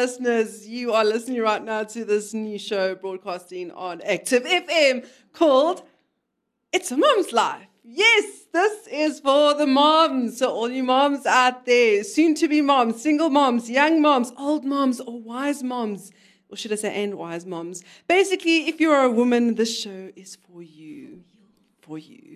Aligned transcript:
listeners. 0.00 0.66
You 0.66 0.94
are 0.94 1.04
listening 1.04 1.42
right 1.42 1.62
now 1.62 1.84
to 1.84 2.06
this 2.06 2.32
new 2.32 2.58
show 2.58 2.94
broadcasting 2.94 3.70
on 3.72 4.00
Active 4.00 4.44
FM 4.44 5.06
called 5.34 5.82
It's 6.72 6.90
a 6.90 6.96
Mom's 6.96 7.34
Life. 7.34 7.66
Yes, 7.84 8.46
this 8.50 8.86
is 8.86 9.20
for 9.20 9.52
the 9.52 9.66
moms. 9.66 10.38
So, 10.38 10.50
all 10.50 10.70
you 10.70 10.84
moms 10.84 11.26
out 11.26 11.66
there, 11.66 12.02
soon 12.02 12.34
to 12.36 12.48
be 12.48 12.62
moms, 12.62 13.02
single 13.02 13.28
moms, 13.28 13.68
young 13.68 14.00
moms, 14.00 14.32
old 14.38 14.64
moms, 14.64 15.00
or 15.00 15.20
wise 15.20 15.62
moms, 15.62 16.10
or 16.48 16.56
should 16.56 16.72
I 16.72 16.76
say, 16.76 17.04
and 17.04 17.16
wise 17.16 17.44
moms. 17.44 17.84
Basically, 18.08 18.68
if 18.68 18.80
you 18.80 18.90
are 18.92 19.04
a 19.04 19.10
woman, 19.10 19.54
this 19.54 19.78
show 19.78 20.10
is 20.16 20.34
for 20.34 20.62
you. 20.62 21.24
For 21.82 21.98
you. 21.98 22.29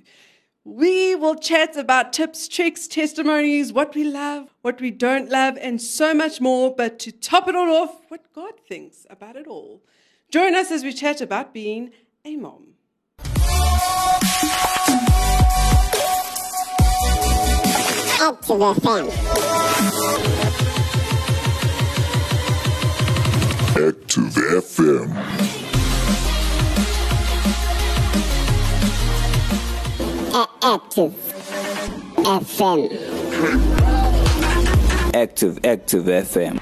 We 0.67 1.15
will 1.15 1.35
chat 1.35 1.77
about 1.77 2.15
tips, 2.15 2.49
tricks, 2.49 2.89
testimonies, 2.89 3.71
what 3.71 3.95
we 3.95 4.03
love, 4.03 4.49
what 4.63 4.81
we 4.81 4.91
don't 4.91 5.29
love, 5.29 5.59
and 5.61 5.79
so 5.79 6.15
much 6.15 6.41
more. 6.41 6.75
But 6.75 6.99
to 7.01 7.13
top 7.13 7.49
it 7.49 7.55
all 7.55 7.69
off, 7.69 8.01
what 8.09 8.33
God 8.33 8.55
thinks 8.67 9.05
about 9.11 9.37
it 9.37 9.47
all. 9.47 9.83
Join 10.31 10.55
us 10.55 10.71
as 10.71 10.83
we 10.83 10.95
chat 10.95 11.21
about 11.21 11.53
being 11.53 11.91
a 12.25 12.37
mom. 12.37 12.69
Active 18.23 18.57
FM. 18.57 19.11
Active 23.77 24.35
FM. 24.35 25.54
Active 30.35 31.13
FM. 32.17 32.91
Active, 35.15 35.65
Active 35.65 36.05
FM. 36.07 36.59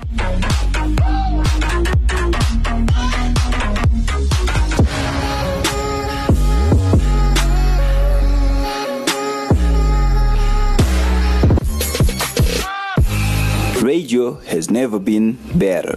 Radio 13.82 14.34
has 14.34 14.70
never 14.70 14.98
been 14.98 15.38
better. 15.54 15.96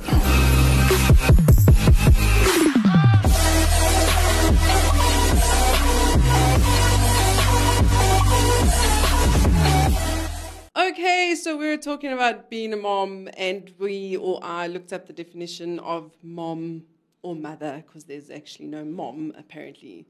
Talking 11.95 12.11
about 12.11 12.49
being 12.49 12.73
a 12.73 12.75
mom, 12.75 13.29
and 13.37 13.71
we 13.79 14.17
or 14.17 14.37
I 14.43 14.67
looked 14.67 14.91
up 14.91 15.07
the 15.07 15.13
definition 15.13 15.79
of 15.79 16.11
mom 16.21 16.83
or 17.21 17.33
mother 17.33 17.81
because 17.87 18.03
there's 18.03 18.29
actually 18.29 18.67
no 18.67 18.83
mom 18.83 19.31
apparently 19.37 20.05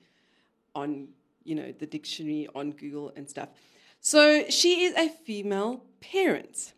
on 0.73 1.09
you 1.43 1.53
know 1.53 1.71
the 1.77 1.85
dictionary 1.85 2.47
on 2.55 2.71
Google 2.71 3.13
and 3.15 3.29
stuff. 3.29 3.49
So 3.99 4.45
she 4.49 4.85
is 4.85 4.95
a 4.95 5.09
female 5.09 5.83
parent. 6.01 6.73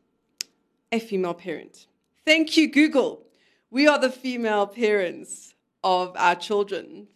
A 0.91 0.99
female 0.99 1.35
parent. 1.35 1.87
Thank 2.25 2.57
you, 2.57 2.69
Google. 2.69 3.27
We 3.71 3.87
are 3.87 3.99
the 3.99 4.11
female 4.11 4.67
parents 4.67 5.53
of 5.85 6.11
our 6.17 6.35
children. 6.35 7.07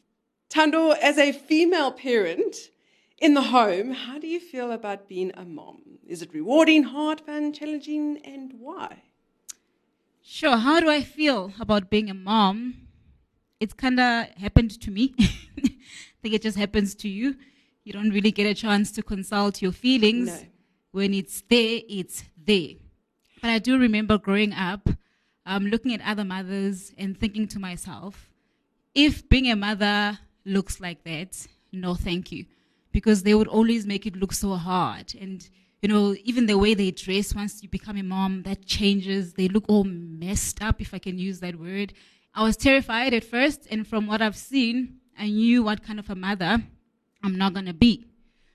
Tando, 0.47 0.91
as 0.91 1.17
a 1.17 1.33
female 1.33 1.91
parent 1.91 2.55
in 3.17 3.33
the 3.33 3.41
home, 3.41 3.91
how 3.91 4.17
do 4.17 4.27
you 4.27 4.39
feel 4.39 4.71
about 4.71 5.09
being 5.09 5.33
a 5.35 5.43
mom? 5.43 5.90
Is 6.07 6.21
it 6.21 6.33
rewarding, 6.33 6.83
hard, 6.83 7.21
fun, 7.21 7.53
challenging, 7.53 8.17
and 8.25 8.53
why? 8.59 9.03
Sure. 10.21 10.57
How 10.57 10.79
do 10.79 10.89
I 10.89 11.01
feel 11.01 11.53
about 11.59 11.89
being 11.89 12.09
a 12.09 12.13
mom? 12.13 12.87
It's 13.59 13.73
kind 13.73 13.99
of 13.99 14.27
happened 14.37 14.79
to 14.81 14.91
me. 14.91 15.13
I 15.19 16.21
think 16.21 16.35
it 16.35 16.41
just 16.41 16.57
happens 16.57 16.95
to 16.95 17.09
you. 17.09 17.35
You 17.83 17.93
don't 17.93 18.09
really 18.11 18.31
get 18.31 18.45
a 18.45 18.53
chance 18.53 18.91
to 18.93 19.03
consult 19.03 19.61
your 19.61 19.71
feelings. 19.71 20.27
No. 20.27 20.47
When 20.91 21.13
it's 21.13 21.41
there, 21.49 21.81
it's 21.87 22.23
there. 22.45 22.75
But 23.41 23.49
I 23.49 23.59
do 23.59 23.79
remember 23.79 24.17
growing 24.17 24.53
up, 24.53 24.89
um, 25.45 25.65
looking 25.67 25.93
at 25.93 26.01
other 26.01 26.23
mothers 26.23 26.93
and 26.97 27.17
thinking 27.17 27.47
to 27.49 27.59
myself, 27.59 28.29
if 28.93 29.27
being 29.29 29.49
a 29.49 29.55
mother 29.55 30.19
looks 30.45 30.79
like 30.79 31.03
that, 31.05 31.47
no, 31.71 31.95
thank 31.95 32.31
you. 32.31 32.45
Because 32.91 33.23
they 33.23 33.33
would 33.33 33.47
always 33.47 33.85
make 33.85 34.05
it 34.05 34.15
look 34.15 34.33
so 34.33 34.55
hard. 34.55 35.15
And, 35.19 35.47
you 35.81 35.89
know, 35.89 36.15
even 36.23 36.45
the 36.45 36.57
way 36.57 36.73
they 36.73 36.91
dress 36.91 37.33
once 37.33 37.63
you 37.63 37.69
become 37.69 37.97
a 37.97 38.03
mom, 38.03 38.43
that 38.43 38.65
changes. 38.65 39.33
They 39.33 39.47
look 39.47 39.65
all 39.67 39.83
messed 39.83 40.61
up, 40.61 40.79
if 40.79 40.93
I 40.93 40.99
can 40.99 41.17
use 41.17 41.39
that 41.39 41.55
word. 41.55 41.93
I 42.35 42.43
was 42.43 42.55
terrified 42.55 43.13
at 43.13 43.23
first, 43.23 43.67
and 43.71 43.85
from 43.85 44.05
what 44.05 44.21
I've 44.21 44.37
seen, 44.37 44.97
I 45.17 45.27
knew 45.27 45.63
what 45.63 45.83
kind 45.83 45.99
of 45.99 46.09
a 46.09 46.15
mother 46.15 46.61
I'm 47.23 47.37
not 47.37 47.53
going 47.53 47.65
to 47.65 47.73
be. 47.73 48.05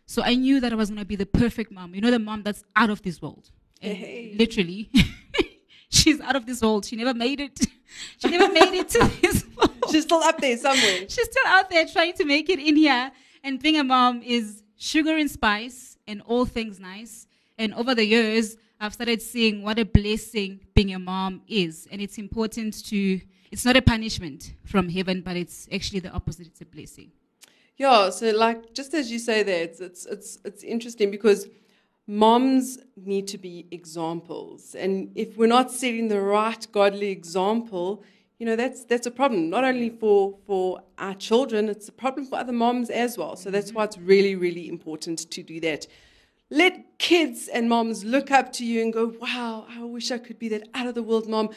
So 0.06 0.22
I 0.22 0.36
knew 0.36 0.60
that 0.60 0.72
I 0.72 0.76
was 0.76 0.88
going 0.88 1.00
to 1.00 1.04
be 1.04 1.16
the 1.16 1.26
perfect 1.26 1.72
mom. 1.72 1.94
You 1.94 2.00
know, 2.00 2.12
the 2.12 2.20
mom 2.20 2.42
that's 2.44 2.62
out 2.76 2.90
of 2.90 3.02
this 3.02 3.20
world. 3.20 3.50
Hey. 3.80 4.34
literally, 4.38 4.90
she's 5.90 6.18
out 6.20 6.34
of 6.34 6.46
this 6.46 6.62
world. 6.62 6.86
She 6.86 6.96
never 6.96 7.14
made 7.14 7.40
it. 7.40 7.60
She 8.18 8.28
never 8.28 8.52
made 8.52 8.74
it 8.74 8.88
to 8.90 8.98
this 9.22 9.46
world. 9.56 9.70
She's 9.90 10.02
still 10.02 10.18
up 10.18 10.38
there 10.38 10.56
somewhere. 10.58 11.08
She's 11.08 11.24
still 11.24 11.46
out 11.46 11.70
there 11.70 11.86
trying 11.86 12.12
to 12.14 12.24
make 12.24 12.50
it 12.50 12.58
in 12.58 12.76
here. 12.76 13.12
And 13.44 13.62
being 13.62 13.78
a 13.78 13.84
mom 13.84 14.22
is 14.22 14.62
sugar 14.76 15.16
and 15.16 15.30
spice 15.30 15.95
and 16.06 16.22
all 16.22 16.44
things 16.44 16.78
nice. 16.78 17.26
And 17.58 17.74
over 17.74 17.94
the 17.94 18.04
years, 18.04 18.56
I've 18.80 18.92
started 18.92 19.22
seeing 19.22 19.62
what 19.62 19.78
a 19.78 19.84
blessing 19.84 20.60
being 20.74 20.94
a 20.94 20.98
mom 20.98 21.42
is. 21.48 21.88
And 21.90 22.00
it's 22.00 22.18
important 22.18 22.84
to, 22.86 23.20
it's 23.50 23.64
not 23.64 23.76
a 23.76 23.82
punishment 23.82 24.52
from 24.64 24.88
heaven, 24.88 25.22
but 25.22 25.36
it's 25.36 25.68
actually 25.72 26.00
the 26.00 26.10
opposite. 26.10 26.46
It's 26.46 26.60
a 26.60 26.66
blessing. 26.66 27.12
Yeah, 27.78 28.08
so 28.08 28.30
like 28.30 28.72
just 28.72 28.94
as 28.94 29.12
you 29.12 29.18
say 29.18 29.42
there, 29.42 29.64
it's 29.64 29.80
it's 29.80 30.06
it's 30.06 30.38
it's 30.46 30.62
interesting 30.62 31.10
because 31.10 31.46
moms 32.06 32.78
need 32.96 33.28
to 33.28 33.38
be 33.38 33.66
examples, 33.70 34.74
and 34.74 35.12
if 35.14 35.36
we're 35.36 35.46
not 35.46 35.70
setting 35.70 36.08
the 36.08 36.20
right 36.20 36.66
godly 36.72 37.10
example, 37.10 38.02
you 38.38 38.46
know 38.46 38.56
that's 38.56 38.84
that's 38.84 39.06
a 39.06 39.10
problem. 39.10 39.50
Not 39.50 39.64
only 39.64 39.90
for 39.90 40.38
for 40.46 40.80
our 40.98 41.14
children, 41.14 41.68
it's 41.68 41.88
a 41.88 41.92
problem 41.92 42.26
for 42.26 42.36
other 42.36 42.52
moms 42.52 42.90
as 42.90 43.16
well. 43.16 43.36
So 43.36 43.50
that's 43.50 43.72
why 43.72 43.84
it's 43.84 43.98
really 43.98 44.34
really 44.34 44.68
important 44.68 45.30
to 45.30 45.42
do 45.42 45.60
that. 45.60 45.86
Let 46.50 46.98
kids 46.98 47.48
and 47.48 47.68
moms 47.68 48.04
look 48.04 48.30
up 48.30 48.52
to 48.54 48.64
you 48.64 48.82
and 48.82 48.92
go, 48.92 49.14
"Wow, 49.20 49.66
I 49.68 49.82
wish 49.84 50.10
I 50.10 50.18
could 50.18 50.38
be 50.38 50.48
that 50.50 50.68
out 50.74 50.86
of 50.86 50.94
the 50.94 51.02
world 51.02 51.28
mom," 51.28 51.50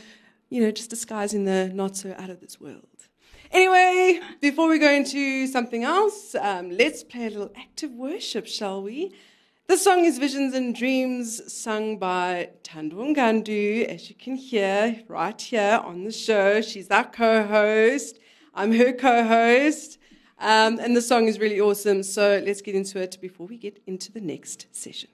you 0.50 0.62
know, 0.62 0.72
just 0.72 0.89
disguising 0.89 1.45
the 1.45 1.69
not 1.73 1.95
so 1.95 2.16
out 2.18 2.29
of 2.29 2.39
this 2.39 2.59
world. 2.59 2.88
Anyway, 3.51 4.19
before 4.41 4.68
we 4.68 4.78
go 4.78 4.91
into 4.91 5.47
something 5.47 5.84
else, 5.84 6.35
um, 6.35 6.69
let's 6.69 7.03
play 7.03 7.25
a 7.25 7.29
little 7.29 7.51
active 7.57 7.91
worship, 7.91 8.45
shall 8.45 8.84
we? 8.84 9.12
This 9.69 9.84
song 9.84 10.03
is 10.03 10.18
Visions 10.18 10.56
and 10.56 10.74
Dreams, 10.74 11.53
sung 11.53 12.00
by 12.00 12.50
Tando 12.63 12.96
Ngandu, 13.03 13.85
as 13.85 14.09
you 14.09 14.16
can 14.16 14.34
hear 14.35 15.03
right 15.07 15.40
here 15.40 15.80
on 15.85 16.06
the 16.06 16.12
show. 16.12 16.59
She's 16.59 16.90
our 16.90 17.03
co 17.03 17.44
host. 17.44 18.18
I'm 18.56 18.72
her 18.72 18.91
co 18.91 19.24
host. 19.24 20.00
Um, 20.40 20.80
and 20.80 20.98
the 20.98 21.04
song 21.04 21.27
is 21.27 21.38
really 21.38 21.62
awesome. 21.62 22.01
So 22.01 22.42
let's 22.44 22.63
get 22.63 22.74
into 22.74 23.00
it 23.00 23.19
before 23.21 23.45
we 23.45 23.57
get 23.57 23.80
into 23.86 24.12
the 24.12 24.21
next 24.21 24.66
session. 24.71 25.12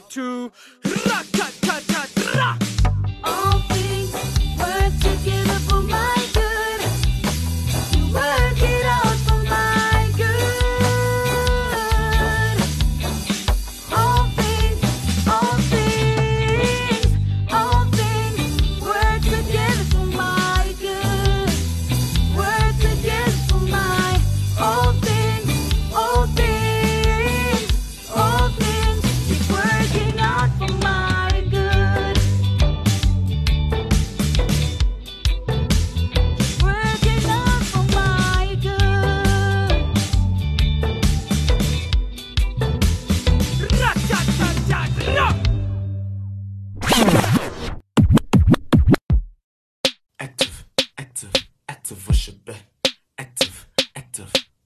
Pray 0.00 0.08
to. 0.08 0.52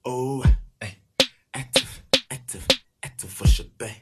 Oh, 0.05 0.43
eh. 0.81 0.89
Active, 1.53 2.03
active, 2.31 2.67
active 3.03 3.41
worship. 3.41 3.81
eh. 3.81 3.93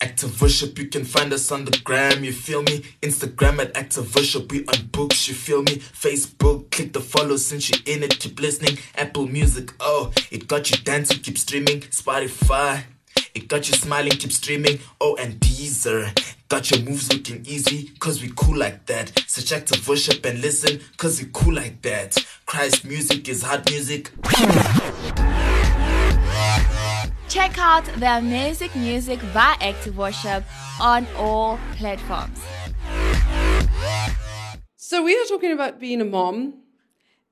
Active 0.00 0.40
worship, 0.42 0.76
you 0.78 0.86
can 0.88 1.04
find 1.04 1.32
us 1.32 1.52
on 1.52 1.64
the 1.64 1.78
gram, 1.84 2.24
you 2.24 2.32
feel 2.32 2.62
me? 2.64 2.82
Instagram 3.02 3.60
at 3.60 3.76
active 3.76 4.12
worship, 4.14 4.50
we 4.50 4.64
on 4.66 4.86
books, 4.86 5.28
you 5.28 5.34
feel 5.34 5.62
me? 5.62 5.76
Facebook, 5.76 6.70
click 6.72 6.92
the 6.92 7.00
follow 7.00 7.36
since 7.36 7.70
you're 7.70 7.96
in 7.96 8.02
it, 8.02 8.18
keep 8.18 8.40
listening. 8.40 8.78
Apple 8.96 9.28
Music, 9.28 9.72
oh, 9.78 10.12
it 10.32 10.48
got 10.48 10.70
you 10.70 10.76
dancing, 10.78 11.18
keep 11.18 11.38
streaming. 11.38 11.80
Spotify, 11.82 12.82
it 13.34 13.46
got 13.46 13.68
you 13.68 13.74
smiling, 13.76 14.10
keep 14.12 14.32
streaming. 14.32 14.80
Oh, 15.00 15.14
and 15.16 15.38
Deezer. 15.38 16.10
Got 16.52 16.70
your 16.70 16.80
moves 16.80 17.10
looking 17.10 17.46
easy, 17.46 17.92
cause 17.98 18.20
we 18.20 18.30
cool 18.36 18.58
like 18.58 18.84
that. 18.84 19.10
Search 19.26 19.52
active 19.52 19.88
worship 19.88 20.22
and 20.26 20.38
listen, 20.42 20.80
cause 20.98 21.18
we 21.18 21.30
cool 21.32 21.54
like 21.54 21.80
that. 21.80 22.14
Christ 22.44 22.84
music 22.84 23.26
is 23.30 23.40
hot 23.40 23.70
music. 23.70 24.10
Check 27.30 27.56
out 27.56 27.86
their 27.96 28.20
music 28.20 28.76
music 28.76 29.18
by 29.32 29.56
Active 29.62 29.96
Worship 29.96 30.44
on 30.78 31.06
all 31.16 31.58
platforms. 31.76 32.38
So 34.76 35.02
we 35.02 35.16
are 35.16 35.24
talking 35.30 35.52
about 35.52 35.80
being 35.80 36.02
a 36.02 36.04
mom, 36.04 36.52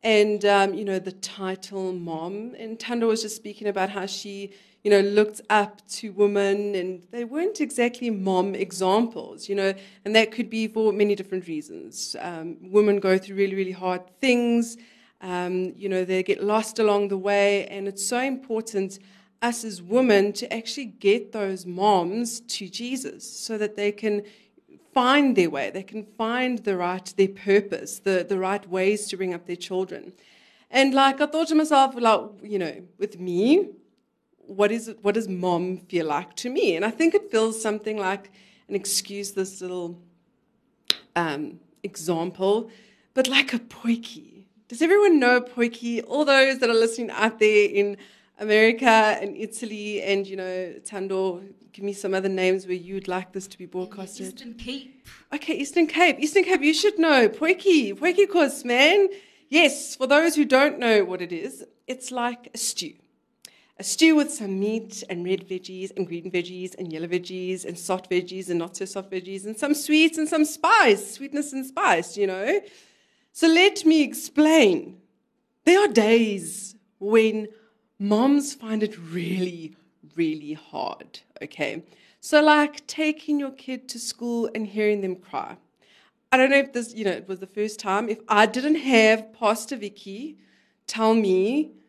and 0.03 0.43
um, 0.47 0.73
you 0.73 0.87
know 0.87 0.99
the 0.99 1.13
title 1.13 1.93
mom. 1.93 2.55
And 2.59 2.81
Tando 2.81 3.09
was 3.09 3.21
just 3.21 3.37
speaking 3.37 3.69
about 3.69 3.91
how 3.91 4.07
she, 4.07 4.55
you 4.83 4.91
know, 4.91 5.01
looked 5.01 5.41
up 5.51 5.87
to 5.89 6.13
women, 6.13 6.75
and 6.75 7.07
they 7.11 7.25
weren't 7.25 7.61
exactly 7.61 8.11
mom 8.11 8.55
examples, 8.55 9.49
you 9.49 9.55
know, 9.55 9.75
and 10.05 10.17
that 10.17 10.33
could 10.33 10.49
be 10.49 10.67
for 10.69 10.93
many 10.93 11.15
different 11.15 11.47
reasons. 11.47 12.17
Um, 12.21 12.57
women 12.61 12.99
go 12.99 13.19
through 13.19 13.37
really, 13.37 13.55
really 13.55 13.73
hard 13.73 14.03
things. 14.21 14.77
Um, 15.21 15.75
you 15.77 15.89
know, 15.89 16.05
they 16.05 16.23
get 16.23 16.43
lost 16.43 16.79
along 16.79 17.09
the 17.09 17.19
way, 17.19 17.67
and 17.67 17.87
it's 17.87 18.07
so 18.07 18.21
important 18.21 18.99
us 19.43 19.65
as 19.65 19.81
women 19.81 20.33
to 20.35 20.53
actually 20.53 20.85
get 20.85 21.33
those 21.33 21.65
moms 21.65 22.41
to 22.41 22.69
Jesus 22.69 23.25
so 23.25 23.57
that 23.57 23.77
they 23.77 23.91
can 23.91 24.23
find 24.93 25.37
their 25.37 25.51
way, 25.51 25.71
they 25.71 25.83
can 25.83 26.05
find 26.19 26.59
the 26.59 26.77
right, 26.77 27.15
their 27.17 27.29
purpose, 27.29 28.01
the, 28.01 28.27
the 28.29 28.39
right 28.39 28.69
ways 28.69 29.07
to 29.09 29.17
bring 29.17 29.33
up 29.33 29.47
their 29.47 29.57
children. 29.57 30.13
And 30.71 30.95
like 30.95 31.21
I 31.21 31.27
thought 31.27 31.49
to 31.49 31.55
myself, 31.55 31.95
like, 31.97 32.23
you 32.43 32.59
know, 32.59 32.83
with 32.99 33.19
me, 33.19 33.71
what 34.51 34.73
is 34.73 34.89
it, 34.89 34.99
what 35.03 35.15
does 35.15 35.29
mom 35.29 35.79
feel 35.79 36.07
like 36.07 36.35
to 36.37 36.51
me? 36.51 36.75
And 36.77 36.85
I 36.85 36.91
think 36.91 37.15
it 37.15 37.31
feels 37.31 37.61
something 37.61 37.97
like, 37.97 38.33
and 38.67 38.77
excuse 38.77 39.31
this 39.33 39.61
little 39.61 39.99
um, 41.15 41.61
example, 41.83 42.71
but 43.15 43.29
like 43.29 43.55
a 43.55 43.61
potjie. 43.61 44.45
Does 44.69 44.83
everyone 44.83 45.19
know 45.21 45.41
potjie? 45.41 46.03
All 46.07 46.25
those 46.25 46.59
that 46.59 46.69
are 46.69 46.75
listening 46.75 47.11
out 47.11 47.39
there 47.39 47.69
in 47.69 47.97
America 48.39 48.87
and 48.87 49.37
Italy, 49.37 50.03
and 50.03 50.27
you 50.27 50.37
know, 50.37 50.75
Tando, 50.85 51.43
give 51.73 51.85
me 51.85 51.93
some 51.93 52.15
other 52.15 52.29
names 52.29 52.67
where 52.67 52.77
you'd 52.77 53.07
like 53.07 53.33
this 53.33 53.47
to 53.49 53.59
be 53.59 53.67
broadcasted. 53.67 54.35
Eastern 54.35 54.55
Cape. 54.55 55.07
Okay, 55.33 55.55
Eastern 55.55 55.87
Cape. 55.87 56.19
Eastern 56.19 56.45
Cape, 56.45 56.63
you 56.63 56.75
should 56.75 56.99
know. 56.99 57.29
Potjie. 57.29 57.95
Potjie 57.95 58.29
kos, 58.29 58.65
man. 58.65 59.09
Yes, 59.49 59.95
for 59.95 60.07
those 60.07 60.37
who 60.37 60.45
don't 60.45 60.79
know 60.79 61.05
what 61.05 61.21
it 61.21 61.33
is, 61.33 61.65
it's 61.87 62.11
like 62.11 62.49
a 62.55 62.59
stew. 62.59 62.95
A 63.81 63.83
stew 63.83 64.15
with 64.15 64.31
some 64.31 64.61
meat 64.61 65.03
and 65.09 65.25
red 65.25 65.49
veggies 65.49 65.91
and 65.97 66.07
green 66.07 66.31
veggies 66.31 66.75
and 66.79 66.93
yellow 66.93 67.07
veggies 67.07 67.65
and 67.65 67.79
soft 67.79 68.11
veggies 68.11 68.51
and 68.51 68.59
not 68.59 68.77
so 68.77 68.85
soft 68.85 69.11
veggies 69.11 69.47
and 69.47 69.59
some 69.59 69.73
sweets 69.73 70.19
and 70.19 70.29
some 70.29 70.45
spice, 70.45 71.15
sweetness 71.15 71.55
and 71.55 71.65
spice, 71.65 72.15
you 72.15 72.27
know. 72.27 72.61
So 73.33 73.49
let 73.49 73.87
me 73.87 74.03
explain. 74.03 74.99
There 75.65 75.81
are 75.83 75.89
days 75.89 76.75
when 76.99 77.49
moms 77.99 78.53
find 78.53 78.83
it 78.83 78.99
really, 78.99 79.75
really 80.15 80.53
hard, 80.53 81.21
okay? 81.41 81.83
So, 82.21 82.43
like 82.43 82.87
taking 82.87 83.41
your 83.41 83.53
kid 83.53 83.89
to 83.89 83.99
school 83.99 84.51
and 84.55 84.67
hearing 84.67 85.01
them 85.01 85.17
cry. 85.17 85.57
I 86.31 86.37
don't 86.37 86.51
know 86.51 86.59
if 86.59 86.75
this, 86.75 86.93
you 86.95 87.07
know, 87.07 87.13
it 87.13 87.27
was 87.27 87.39
the 87.39 87.47
first 87.47 87.81
time. 87.81 88.11
If 88.11 88.21
I 88.29 88.45
didn't 88.45 88.75
have 88.75 89.33
Pastor 89.33 89.77
Vicky 89.77 90.37
tell 90.87 91.15
me, 91.15 91.80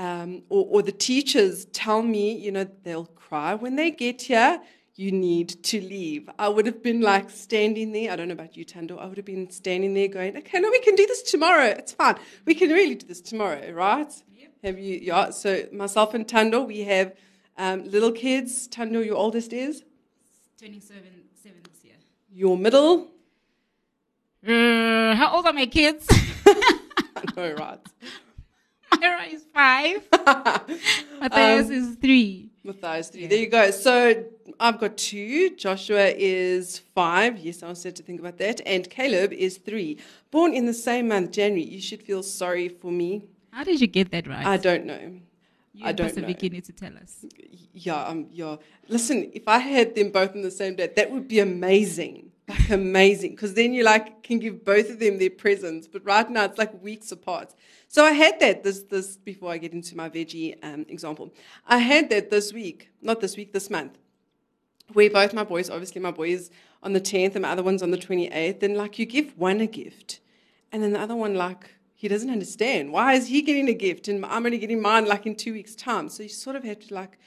um, 0.00 0.42
or, 0.48 0.66
or 0.70 0.82
the 0.82 0.92
teachers 0.92 1.66
tell 1.66 2.00
me, 2.00 2.32
you 2.32 2.50
know, 2.50 2.66
they'll 2.84 3.04
cry 3.04 3.54
when 3.54 3.76
they 3.76 3.90
get 3.90 4.22
here, 4.22 4.58
you 4.94 5.12
need 5.12 5.62
to 5.64 5.78
leave. 5.78 6.30
I 6.38 6.48
would 6.48 6.64
have 6.64 6.82
been 6.82 7.02
like 7.02 7.28
standing 7.28 7.92
there. 7.92 8.10
I 8.10 8.16
don't 8.16 8.28
know 8.28 8.32
about 8.32 8.56
you, 8.56 8.64
Tando. 8.64 8.96
I 8.96 9.04
would 9.04 9.18
have 9.18 9.26
been 9.26 9.50
standing 9.50 9.92
there 9.92 10.08
going, 10.08 10.38
okay, 10.38 10.58
no, 10.58 10.70
we 10.70 10.80
can 10.80 10.94
do 10.94 11.06
this 11.06 11.20
tomorrow. 11.22 11.66
It's 11.66 11.92
fine. 11.92 12.16
We 12.46 12.54
can 12.54 12.70
really 12.70 12.94
do 12.94 13.06
this 13.06 13.20
tomorrow, 13.20 13.70
right? 13.72 14.10
Have 14.64 14.78
you? 14.78 14.98
Yeah. 15.02 15.30
So 15.30 15.66
myself 15.70 16.14
and 16.14 16.26
Tando, 16.26 16.62
we 16.62 16.80
have 16.80 17.14
um, 17.58 17.84
little 17.84 18.12
kids. 18.12 18.68
Tando, 18.68 19.00
your 19.00 19.16
oldest 19.16 19.52
is. 19.52 19.84
27 20.58 21.02
seven 21.42 21.58
this 21.70 21.84
year. 21.84 21.94
Your 22.32 22.56
middle. 22.56 23.08
Uh, 24.46 25.14
how 25.14 25.32
old 25.34 25.44
are 25.44 25.52
my 25.52 25.66
kids? 25.66 26.06
I 26.46 27.24
know, 27.36 27.52
right? 27.52 27.80
Myra 29.00 29.24
is 29.24 29.44
five. 29.54 30.06
Matthias 31.20 31.66
Um, 31.66 31.72
is 31.72 31.96
three. 31.96 32.50
Matthias 32.64 33.08
three. 33.08 33.26
There 33.26 33.38
you 33.38 33.48
go. 33.48 33.70
So 33.70 34.24
I've 34.58 34.78
got 34.78 34.96
two. 34.98 35.50
Joshua 35.56 36.12
is 36.16 36.78
five. 36.94 37.38
Yes, 37.38 37.62
I 37.62 37.68
was 37.68 37.82
had 37.82 37.96
to 37.96 38.02
think 38.02 38.20
about 38.20 38.38
that. 38.38 38.60
And 38.66 38.88
Caleb 38.90 39.32
is 39.32 39.56
three. 39.58 39.98
Born 40.30 40.52
in 40.52 40.66
the 40.66 40.74
same 40.74 41.08
month, 41.08 41.32
January. 41.32 41.64
You 41.64 41.80
should 41.80 42.02
feel 42.02 42.22
sorry 42.22 42.68
for 42.68 42.90
me. 42.92 43.24
How 43.50 43.64
did 43.64 43.80
you 43.80 43.86
get 43.86 44.10
that 44.12 44.26
right? 44.26 44.46
I 44.46 44.56
don't 44.56 44.84
know. 44.86 45.00
you 45.72 45.84
I 45.86 45.92
don't 45.92 46.16
know. 46.16 46.26
Need 46.26 46.64
to 46.64 46.72
tell 46.72 46.96
us. 46.96 47.24
Yeah, 47.72 48.04
um, 48.04 48.26
yeah. 48.30 48.56
Listen, 48.88 49.30
if 49.32 49.48
I 49.48 49.58
had 49.58 49.94
them 49.94 50.10
both 50.10 50.34
on 50.34 50.42
the 50.42 50.50
same 50.50 50.76
day, 50.76 50.88
that 50.94 51.10
would 51.10 51.26
be 51.28 51.38
amazing. 51.40 52.29
Like 52.50 52.70
amazing, 52.70 53.32
because 53.36 53.54
then 53.54 53.72
you 53.72 53.84
like 53.84 54.24
can 54.24 54.40
give 54.40 54.64
both 54.64 54.90
of 54.90 54.98
them 54.98 55.18
their 55.18 55.30
presents. 55.30 55.86
But 55.86 56.04
right 56.04 56.28
now, 56.28 56.44
it's 56.46 56.58
like 56.58 56.82
weeks 56.82 57.12
apart. 57.12 57.54
So 57.86 58.04
I 58.04 58.10
had 58.10 58.40
that 58.40 58.64
this 58.64 58.82
this 58.94 59.16
before 59.16 59.52
I 59.52 59.58
get 59.58 59.72
into 59.72 59.96
my 59.96 60.08
veggie 60.08 60.56
um, 60.64 60.84
example. 60.88 61.32
I 61.76 61.78
had 61.78 62.10
that 62.10 62.30
this 62.30 62.52
week, 62.52 62.90
not 63.00 63.20
this 63.20 63.36
week, 63.36 63.52
this 63.52 63.70
month, 63.70 63.98
where 64.94 65.10
both 65.10 65.32
my 65.32 65.44
boys, 65.44 65.70
obviously 65.70 66.00
my 66.00 66.10
boy 66.10 66.30
is 66.30 66.50
on 66.82 66.92
the 66.92 67.00
tenth 67.00 67.36
and 67.36 67.42
my 67.42 67.50
other 67.50 67.62
one's 67.62 67.84
on 67.84 67.92
the 67.92 68.02
twenty 68.06 68.26
eighth. 68.26 68.64
And 68.64 68.76
like 68.76 68.98
you 68.98 69.06
give 69.06 69.38
one 69.38 69.60
a 69.60 69.68
gift, 69.68 70.18
and 70.72 70.82
then 70.82 70.92
the 70.92 71.00
other 71.00 71.14
one 71.14 71.34
like 71.34 71.64
he 71.94 72.08
doesn't 72.08 72.30
understand 72.30 72.92
why 72.92 73.12
is 73.12 73.28
he 73.28 73.42
getting 73.42 73.68
a 73.68 73.74
gift 73.74 74.08
and 74.08 74.24
I'm 74.24 74.44
only 74.46 74.58
getting 74.58 74.82
mine 74.82 75.06
like 75.06 75.24
in 75.26 75.36
two 75.36 75.52
weeks' 75.52 75.76
time. 75.76 76.08
So 76.08 76.22
you 76.24 76.30
sort 76.30 76.56
of 76.56 76.64
have 76.64 76.80
to 76.86 76.94
like 76.94 77.18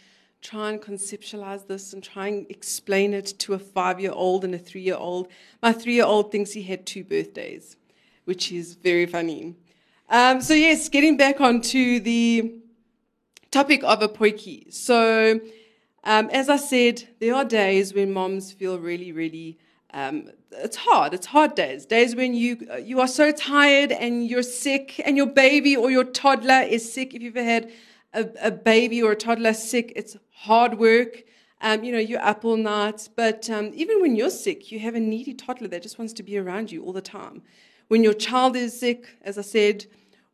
try 0.44 0.70
and 0.70 0.82
conceptualize 0.82 1.66
this 1.68 1.94
and 1.94 2.04
try 2.04 2.28
and 2.28 2.46
explain 2.50 3.14
it 3.14 3.28
to 3.40 3.54
a 3.54 3.60
five 3.60 4.00
year 4.00 4.12
old 4.12 4.44
and 4.44 4.54
a 4.54 4.60
three 4.60 4.82
year 4.82 4.98
old. 4.98 5.30
My 5.62 5.72
three 5.72 5.96
year 5.96 6.06
old 6.06 6.32
thinks 6.32 6.52
he 6.52 6.62
had 6.62 6.86
two 6.86 7.04
birthdays, 7.04 7.78
which 8.26 8.52
is 8.52 8.76
very 8.76 9.06
funny. 9.06 9.56
Um, 10.10 10.42
so, 10.42 10.54
yes, 10.54 10.90
getting 10.90 11.18
back 11.18 11.40
onto 11.40 12.00
the 12.02 12.56
topic 13.52 13.84
of 13.84 14.02
a 14.02 14.10
potjie. 14.10 14.72
So, 14.72 15.40
um, 16.04 16.30
as 16.32 16.50
I 16.50 16.58
said, 16.58 17.08
there 17.20 17.34
are 17.34 17.46
days 17.46 17.94
when 17.94 18.12
moms 18.12 18.52
feel 18.52 18.78
really, 18.78 19.14
really. 19.14 19.58
Um, 19.94 20.30
it's 20.52 20.76
hard. 20.76 21.14
It's 21.14 21.28
hard 21.28 21.56
days. 21.56 21.86
Days 21.86 22.16
when 22.16 22.34
you 22.34 22.68
you 22.82 23.00
are 23.00 23.08
so 23.08 23.32
tired 23.32 23.92
and 23.92 24.28
you're 24.28 24.44
sick, 24.44 25.00
and 25.06 25.16
your 25.16 25.28
baby 25.28 25.76
or 25.78 25.90
your 25.90 26.04
toddler 26.04 26.62
is 26.62 26.92
sick. 26.92 27.14
If 27.14 27.22
you've 27.22 27.38
ever 27.38 27.50
had 27.50 27.72
a, 28.14 28.30
a 28.42 28.52
baby 28.52 29.02
or 29.02 29.12
a 29.12 29.16
toddler 29.16 29.54
sick, 29.54 29.94
it's 29.96 30.18
hard 30.32 30.78
work. 30.78 31.24
Um, 31.62 31.84
you 31.84 31.92
know, 31.92 32.00
you're 32.00 32.22
up 32.22 32.44
all 32.44 32.58
night. 32.58 33.10
But 33.16 33.50
um, 33.50 33.72
even 33.74 34.02
when 34.02 34.16
you're 34.16 34.30
sick, 34.30 34.72
you 34.72 34.80
have 34.80 34.96
a 34.96 35.00
needy 35.00 35.34
toddler 35.34 35.68
that 35.70 35.82
just 35.82 35.98
wants 35.98 36.14
to 36.14 36.24
be 36.24 36.38
around 36.38 36.72
you 36.72 36.84
all 36.84 36.94
the 36.94 37.02
time. 37.02 37.42
When 37.88 38.04
your 38.04 38.14
child 38.14 38.56
is 38.56 38.80
sick, 38.80 39.08
as 39.22 39.38
I 39.38 39.42
said, 39.42 39.86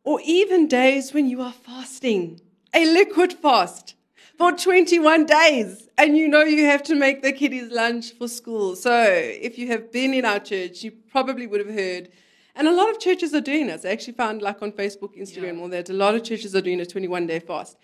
or 0.04 0.20
even 0.24 0.66
days 0.66 1.12
when 1.12 1.28
you 1.28 1.42
are 1.42 1.52
fasting, 1.52 2.40
a 2.74 2.84
liquid 2.84 3.32
fast 3.32 3.94
for 4.38 4.52
21 4.52 5.26
days, 5.26 5.88
and 5.98 6.16
you 6.16 6.26
know 6.26 6.42
you 6.42 6.64
have 6.64 6.82
to 6.84 6.94
make 6.94 7.22
the 7.22 7.32
kiddies 7.32 7.70
lunch 7.70 8.12
for 8.12 8.26
school. 8.26 8.74
So 8.74 9.04
if 9.04 9.58
you 9.58 9.68
have 9.68 9.92
been 9.92 10.14
in 10.14 10.24
our 10.24 10.40
church, 10.40 10.82
you 10.82 10.92
probably 10.92 11.46
would 11.46 11.60
have 11.60 11.74
heard. 11.74 12.10
And 12.54 12.66
a 12.66 12.72
lot 12.72 12.90
of 12.90 12.98
churches 12.98 13.34
are 13.34 13.40
doing 13.40 13.68
this. 13.68 13.84
I 13.84 13.90
actually 13.90 14.14
found, 14.14 14.42
like 14.42 14.60
on 14.62 14.72
Facebook, 14.72 15.18
Instagram, 15.18 15.60
all 15.60 15.68
that, 15.68 15.88
a 15.90 15.92
lot 15.92 16.14
of 16.14 16.24
churches 16.24 16.54
are 16.54 16.60
doing 16.60 16.80
a 16.80 16.86
21 16.86 17.26
day 17.26 17.38
fast. 17.38 17.76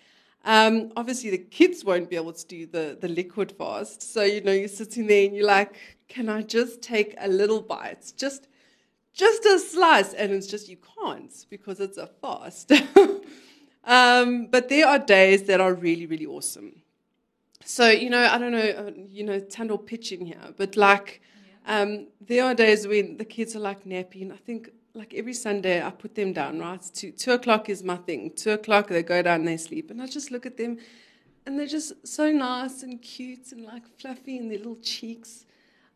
Um, 0.45 0.91
obviously, 0.95 1.29
the 1.29 1.37
kids 1.39 1.83
won't 1.83 2.09
be 2.09 2.15
able 2.15 2.33
to 2.33 2.45
do 2.45 2.65
the, 2.65 2.97
the 2.99 3.07
liquid 3.07 3.51
fast. 3.51 4.01
So, 4.01 4.23
you 4.23 4.41
know, 4.41 4.51
you're 4.51 4.67
sitting 4.67 5.07
there 5.07 5.25
and 5.25 5.35
you're 5.35 5.45
like, 5.45 5.75
can 6.07 6.29
I 6.29 6.41
just 6.41 6.81
take 6.81 7.15
a 7.19 7.27
little 7.27 7.61
bite? 7.61 8.13
Just 8.17 8.47
just 9.17 9.45
a 9.45 9.57
slice, 9.57 10.13
and 10.13 10.31
it's 10.31 10.45
just 10.45 10.69
you 10.69 10.77
can't 10.77 11.33
because 11.49 11.79
it's 11.79 11.97
a 11.97 12.05
fast. 12.05 12.71
um, 13.83 14.45
but 14.45 14.69
there 14.69 14.87
are 14.87 14.99
days 14.99 15.43
that 15.43 15.59
are 15.59 15.73
really, 15.73 16.05
really 16.05 16.27
awesome. 16.27 16.83
So 17.65 17.89
you 17.89 18.11
know, 18.11 18.23
I 18.23 18.37
don't 18.37 18.51
know, 18.51 18.59
uh, 18.59 18.91
you 19.09 19.23
know, 19.23 19.39
Tando 19.39 19.77
pitching 19.77 20.27
here, 20.27 20.53
but 20.55 20.77
like, 20.77 21.21
um, 21.67 22.07
there 22.21 22.45
are 22.45 22.55
days 22.55 22.87
when 22.87 23.17
the 23.17 23.25
kids 23.25 23.55
are 23.55 23.59
like 23.59 23.83
nappy, 23.83 24.21
and 24.21 24.31
I 24.33 24.37
think 24.37 24.69
like 24.93 25.13
every 25.13 25.33
Sunday 25.33 25.83
I 25.83 25.91
put 25.91 26.15
them 26.15 26.33
down. 26.33 26.59
Right, 26.59 26.81
two 26.93 27.11
two 27.11 27.31
o'clock 27.33 27.69
is 27.69 27.83
my 27.83 27.97
thing. 27.97 28.31
Two 28.35 28.51
o'clock 28.51 28.87
they 28.87 29.03
go 29.03 29.21
down 29.21 29.45
they 29.45 29.57
sleep, 29.57 29.91
and 29.91 30.01
I 30.01 30.07
just 30.07 30.31
look 30.31 30.45
at 30.45 30.57
them, 30.57 30.77
and 31.45 31.59
they're 31.59 31.67
just 31.67 32.07
so 32.07 32.31
nice 32.31 32.83
and 32.83 33.01
cute 33.01 33.51
and 33.51 33.65
like 33.65 33.83
fluffy 33.99 34.37
in 34.37 34.47
their 34.47 34.57
little 34.57 34.77
cheeks. 34.77 35.45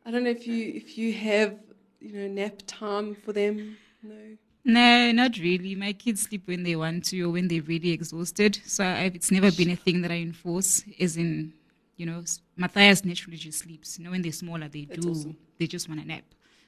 I 0.06 0.12
don't 0.12 0.26
know 0.26 0.30
if 0.30 0.46
you 0.46 0.74
if 0.76 0.98
you 0.98 1.14
have 1.14 1.58
you 2.02 2.14
know 2.14 2.28
nap 2.28 2.62
time 2.68 3.16
for 3.16 3.32
them. 3.32 3.78
No. 4.04 4.38
No, 4.64 5.12
not 5.12 5.40
really. 5.40 5.74
My 5.74 5.94
kids 5.94 6.22
sleep 6.22 6.44
when 6.46 6.62
they 6.62 6.76
want 6.76 7.06
to 7.06 7.22
or 7.24 7.30
when 7.30 7.48
they're 7.48 7.64
really 7.64 7.90
exhausted. 7.90 8.60
So 8.66 8.86
I've, 8.86 9.16
it's 9.16 9.32
never 9.32 9.52
been 9.52 9.72
a 9.72 9.76
thing 9.76 10.02
that 10.02 10.12
I 10.12 10.18
enforce. 10.18 10.84
As 11.00 11.18
in, 11.18 11.54
you 12.02 12.08
know, 12.10 12.22
Matthias 12.64 13.00
naturally 13.06 13.38
just 13.38 13.60
sleeps. 13.60 13.90
You 13.98 14.06
know, 14.06 14.12
when 14.12 14.22
they're 14.24 14.32
smaller, 14.44 14.68
they 14.68 14.86
That's 14.86 15.06
do. 15.06 15.12
awesome. 15.12 15.38
They 15.60 15.68
just 15.76 15.88
want 15.90 16.02
to 16.02 16.08
nap. 16.08 16.24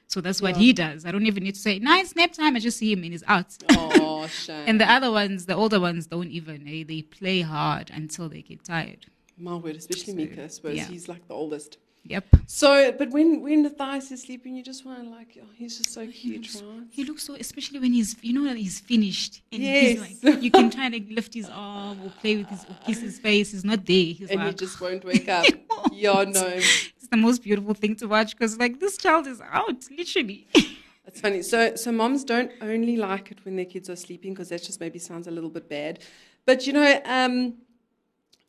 So 0.06 0.20
that's 0.20 0.40
what 0.40 0.54
Yeah. 0.54 0.62
he 0.64 0.72
does. 0.84 1.04
I 1.06 1.10
don't 1.12 1.26
even 1.26 1.42
need 1.42 1.54
to 1.56 1.60
say, 1.68 1.78
nice 1.80 2.14
nap 2.14 2.32
time. 2.32 2.54
I 2.56 2.60
just 2.60 2.78
see 2.78 2.92
him 2.92 3.02
and 3.02 3.12
he's 3.12 3.24
out. 3.26 3.50
Oh, 3.70 4.26
shame. 4.44 4.64
and 4.68 4.80
the 4.80 4.88
other 4.96 5.10
ones, 5.10 5.46
the 5.46 5.56
older 5.62 5.80
ones, 5.88 6.06
don't 6.06 6.30
even. 6.38 6.58
eh? 6.68 6.84
They 6.86 7.02
play 7.02 7.40
hard 7.40 7.90
until 7.92 8.28
they 8.28 8.42
get 8.42 8.60
tired. 8.64 9.02
My 9.36 9.56
word, 9.56 9.76
especially 9.76 10.14
Mika, 10.14 10.44
I 10.44 10.46
suppose 10.48 10.76
yeah. 10.76 10.84
he's 10.86 11.08
like 11.08 11.26
the 11.26 11.34
oldest. 11.34 11.78
Yep. 12.06 12.24
So, 12.46 12.92
but 12.92 13.10
when 13.10 13.40
when 13.40 13.62
Matthias 13.62 14.10
is 14.10 14.22
sleeping, 14.22 14.54
you 14.54 14.62
just 14.62 14.84
want 14.84 15.02
to 15.04 15.08
like, 15.08 15.38
oh, 15.42 15.46
he's 15.54 15.78
just 15.78 15.90
so 15.90 16.06
cute, 16.06 16.54
right? 16.54 16.82
He 16.90 17.02
looks 17.04 17.22
so, 17.22 17.34
especially 17.34 17.78
when 17.78 17.94
he's, 17.94 18.14
you 18.20 18.34
know, 18.34 18.52
he's 18.54 18.78
finished. 18.78 19.40
And 19.50 19.62
Yes. 19.62 20.04
he's 20.04 20.22
like, 20.24 20.42
you 20.42 20.50
can 20.50 20.70
try 20.70 20.90
to 20.90 21.00
lift 21.14 21.32
his 21.32 21.48
arm 21.50 22.02
or 22.04 22.10
play 22.20 22.36
with 22.36 22.48
his, 22.48 22.64
or 22.64 22.76
kiss 22.86 23.00
his 23.00 23.18
face. 23.18 23.52
He's 23.52 23.64
not 23.64 23.86
there. 23.86 23.96
He's 24.18 24.30
and 24.30 24.38
like, 24.38 24.48
he 24.50 24.54
just 24.54 24.78
won't 24.82 25.02
wake 25.12 25.28
up. 25.30 25.46
yeah, 25.92 26.24
no. 26.24 26.46
it's 26.46 27.08
the 27.10 27.16
most 27.16 27.42
beautiful 27.42 27.72
thing 27.72 27.96
to 27.96 28.06
watch 28.06 28.36
because, 28.36 28.58
like, 28.58 28.80
this 28.80 28.98
child 28.98 29.26
is 29.26 29.40
out, 29.40 29.88
literally. 29.90 30.46
That's 31.06 31.20
funny. 31.22 31.42
So, 31.42 31.74
so 31.76 31.90
moms 31.90 32.22
don't 32.24 32.50
only 32.60 32.96
like 32.96 33.30
it 33.30 33.42
when 33.46 33.56
their 33.56 33.64
kids 33.66 33.88
are 33.88 33.96
sleeping 33.96 34.34
because 34.34 34.50
that 34.50 34.62
just 34.62 34.78
maybe 34.78 34.98
sounds 34.98 35.26
a 35.26 35.30
little 35.30 35.50
bit 35.50 35.70
bad. 35.70 36.00
But 36.44 36.66
you 36.66 36.74
know, 36.74 37.00
um, 37.06 37.54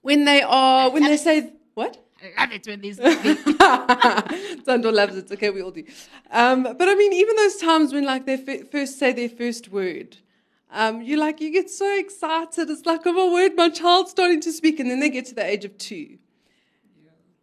when 0.01 0.25
they 0.25 0.41
are, 0.41 0.89
when 0.89 1.03
they 1.03 1.15
say 1.17 1.53
what? 1.73 2.01
I 2.25 2.41
love 2.41 2.51
it 2.51 2.65
when 2.67 2.93
sleeping. 2.93 4.63
Sandor 4.65 4.91
loves 4.91 5.17
it. 5.17 5.31
Okay, 5.31 5.49
we 5.49 5.61
all 5.61 5.71
do. 5.71 5.83
Um, 6.31 6.63
but 6.63 6.89
I 6.89 6.95
mean, 6.95 7.13
even 7.13 7.35
those 7.35 7.57
times 7.57 7.93
when 7.93 8.05
like 8.05 8.25
they 8.25 8.33
f- 8.33 8.69
first 8.71 8.97
say 8.97 9.13
their 9.13 9.29
first 9.29 9.69
word, 9.69 10.17
um, 10.71 11.01
you 11.01 11.17
like 11.17 11.39
you 11.41 11.51
get 11.51 11.69
so 11.69 11.97
excited. 11.97 12.69
It's 12.69 12.85
like, 12.85 13.01
oh 13.05 13.13
my 13.13 13.33
word, 13.33 13.55
my 13.55 13.69
child's 13.69 14.11
starting 14.11 14.41
to 14.41 14.51
speak, 14.51 14.79
and 14.79 14.89
then 14.89 14.99
they 14.99 15.09
get 15.09 15.25
to 15.27 15.35
the 15.35 15.45
age 15.45 15.65
of 15.65 15.77
two. 15.77 16.17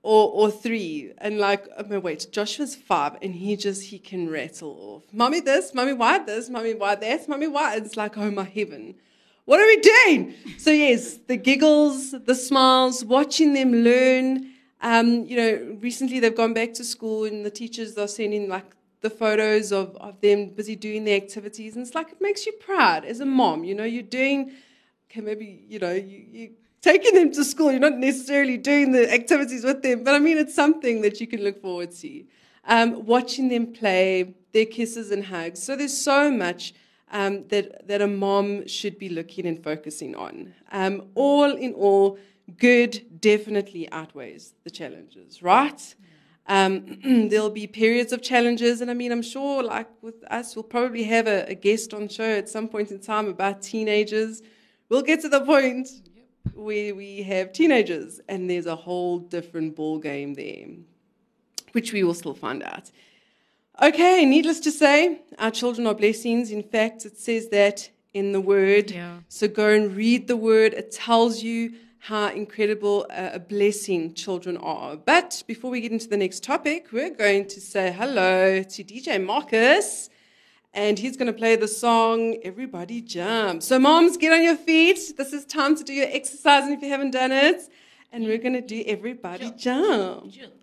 Or, 0.05 0.33
or 0.33 0.51
three, 0.51 1.13
and 1.19 1.39
like, 1.39 1.69
oh 1.79 1.85
my 1.89 1.99
wait, 1.99 2.27
Joshua's 2.33 2.75
five, 2.75 3.19
and 3.23 3.37
he 3.37 3.55
just 3.55 3.85
he 3.85 4.01
can 4.01 4.29
rattle 4.29 4.77
off, 4.81 5.05
mommy 5.13 5.39
this, 5.39 5.73
mommy 5.73 5.93
why 5.93 6.19
this, 6.19 6.51
mommy 6.51 6.75
why 6.75 6.97
that, 6.97 7.29
mommy 7.29 7.47
why. 7.47 7.77
It's 7.77 7.97
like, 7.97 8.19
oh 8.19 8.29
my 8.33 8.43
heaven, 8.43 8.97
what 9.45 9.61
are 9.61 9.67
we 9.67 9.77
doing? 9.77 10.35
So 10.59 10.73
yes, 10.73 11.19
the 11.29 11.37
giggles, 11.37 12.11
the 12.11 12.35
smiles, 12.35 13.05
watching 13.05 13.53
them 13.55 13.73
learn. 13.73 14.52
Um, 14.83 15.25
you 15.27 15.37
know, 15.37 15.79
recently 15.81 16.19
they've 16.19 16.37
gone 16.37 16.55
back 16.55 16.75
to 16.75 16.85
school, 16.85 17.25
and 17.25 17.47
the 17.47 17.51
teachers 17.51 17.97
are 17.97 18.09
sending 18.09 18.49
like 18.49 18.67
the 19.01 19.11
photos 19.11 19.73
of, 19.73 19.97
of 19.97 20.21
them 20.21 20.51
busy 20.51 20.77
doing 20.77 21.05
their 21.05 21.17
activities, 21.17 21.77
and 21.77 21.87
it's 21.87 21.95
like 21.95 22.11
it 22.11 22.21
makes 22.21 22.47
you 22.47 22.53
proud 22.53 23.05
as 23.05 23.21
a 23.21 23.27
mom. 23.27 23.65
You 23.65 23.75
know, 23.75 23.85
you're 23.85 24.03
doing, 24.03 24.53
okay, 25.11 25.21
maybe 25.21 25.65
you 25.69 25.79
know 25.79 25.93
you 25.93 26.25
you 26.31 26.51
taking 26.81 27.15
them 27.15 27.33
to 27.33 27.45
school. 27.45 27.71
You're 27.71 27.81
not 27.81 27.99
necessarily 27.99 28.57
doing 28.57 28.91
the 28.93 29.13
activities 29.13 29.65
with 29.65 29.83
them, 29.83 30.03
but 30.03 30.15
I 30.15 30.19
mean 30.19 30.37
it's 30.37 30.55
something 30.55 31.03
that 31.03 31.21
you 31.21 31.27
can 31.27 31.43
look 31.43 31.63
forward 31.63 31.93
to. 31.93 32.25
Um, 32.65 33.07
watching 33.07 33.49
them 33.49 33.73
play, 33.73 34.35
their 34.53 34.67
kisses 34.67 35.11
and 35.11 35.25
hugs. 35.25 35.63
So 35.63 35.75
there's 35.77 35.97
so 35.97 36.31
much 36.31 36.75
um, 37.11 37.47
that 37.49 37.87
that 37.87 38.03
a 38.03 38.09
mom 38.09 38.67
should 38.67 38.99
be 38.99 39.09
looking 39.09 39.47
and 39.47 39.63
focusing 39.63 40.17
on. 40.17 40.55
Um, 40.73 41.09
all 41.15 41.53
in 41.53 41.73
all, 41.75 42.19
good 42.59 43.21
definitely 43.21 43.91
outweighs 43.91 44.55
the 44.65 44.71
challenges, 44.71 45.43
right? 45.43 45.95
Um, 46.47 46.99
there'll 47.29 47.51
be 47.51 47.67
periods 47.67 48.13
of 48.13 48.23
challenges, 48.23 48.81
and 48.81 48.91
I 48.91 48.95
mean, 48.95 49.13
I'm 49.13 49.23
sure, 49.23 49.63
like 49.63 49.89
with 50.03 50.23
us, 50.31 50.57
we'll 50.57 50.65
probably 50.65 51.05
have 51.05 51.27
a, 51.27 51.45
a 51.49 51.55
guest 51.55 51.95
on 51.95 52.09
show 52.09 52.25
at 52.25 52.49
some 52.49 52.69
point 52.69 52.91
in 52.91 53.01
time 53.01 53.29
about 53.29 53.63
teenagers. 53.63 54.43
We'll 54.89 55.03
get 55.03 55.21
to 55.23 55.29
the 55.29 55.41
point 55.41 55.89
where 56.55 56.95
we 56.95 57.23
have 57.23 57.53
teenagers, 57.53 58.21
and 58.29 58.51
there's 58.51 58.67
a 58.67 58.77
whole 58.77 59.19
different 59.19 59.77
ball 59.77 59.99
game 59.99 60.35
there. 60.35 60.67
which 61.73 61.93
we 61.93 62.03
will 62.03 62.15
still 62.15 62.35
find 62.35 62.63
out. 62.63 62.91
Okay, 63.83 64.25
needless 64.27 64.61
to 64.61 64.71
say, 64.71 65.23
our 65.39 65.51
children 65.51 65.87
are 65.87 65.95
blessings. 65.95 66.51
In 66.51 66.63
fact, 66.63 67.07
it 67.07 67.19
says 67.19 67.49
that 67.49 67.91
in 68.13 68.33
the 68.33 68.41
word. 68.41 68.91
Yeah. 68.91 69.19
So 69.29 69.49
go 69.49 69.71
and 69.71 69.97
read 69.97 70.29
the 70.29 70.37
word. 70.37 70.75
It 70.75 70.93
tells 70.93 71.43
you 71.43 71.73
how 72.07 72.27
incredible 72.31 73.07
a 73.11 73.39
blessing 73.39 74.13
children 74.13 74.57
are. 74.57 74.97
But 74.97 75.45
before 75.47 75.71
we 75.71 75.81
get 75.81 75.93
into 75.93 76.09
the 76.09 76.17
next 76.17 76.43
topic, 76.43 76.89
we're 76.91 77.15
going 77.15 77.47
to 77.47 77.61
say 77.61 77.93
hello 77.93 78.65
to 78.65 78.85
DJ 78.85 79.25
Marcus. 79.25 80.11
And 80.75 80.99
he's 80.99 81.17
going 81.17 81.29
to 81.29 81.33
play 81.33 81.55
the 81.55 81.69
song 81.69 82.39
Everybody 82.43 83.03
Jump. 83.03 83.63
So, 83.63 83.79
moms, 83.79 84.17
get 84.17 84.33
on 84.33 84.43
your 84.43 84.57
feet. 84.57 84.99
This 85.17 85.33
is 85.33 85.45
time 85.45 85.77
to 85.77 85.85
do 85.85 85.93
your 85.93 86.09
exercise, 86.11 86.65
and 86.65 86.73
if 86.73 86.83
you 86.83 86.89
haven't 86.89 87.13
done 87.13 87.31
it, 87.31 87.69
and 88.11 88.25
we're 88.25 88.39
going 88.39 88.55
to 88.55 88.63
do 88.63 88.83
Everybody 88.85 89.53
Jump. 89.57 90.25
Everybody 90.25 90.62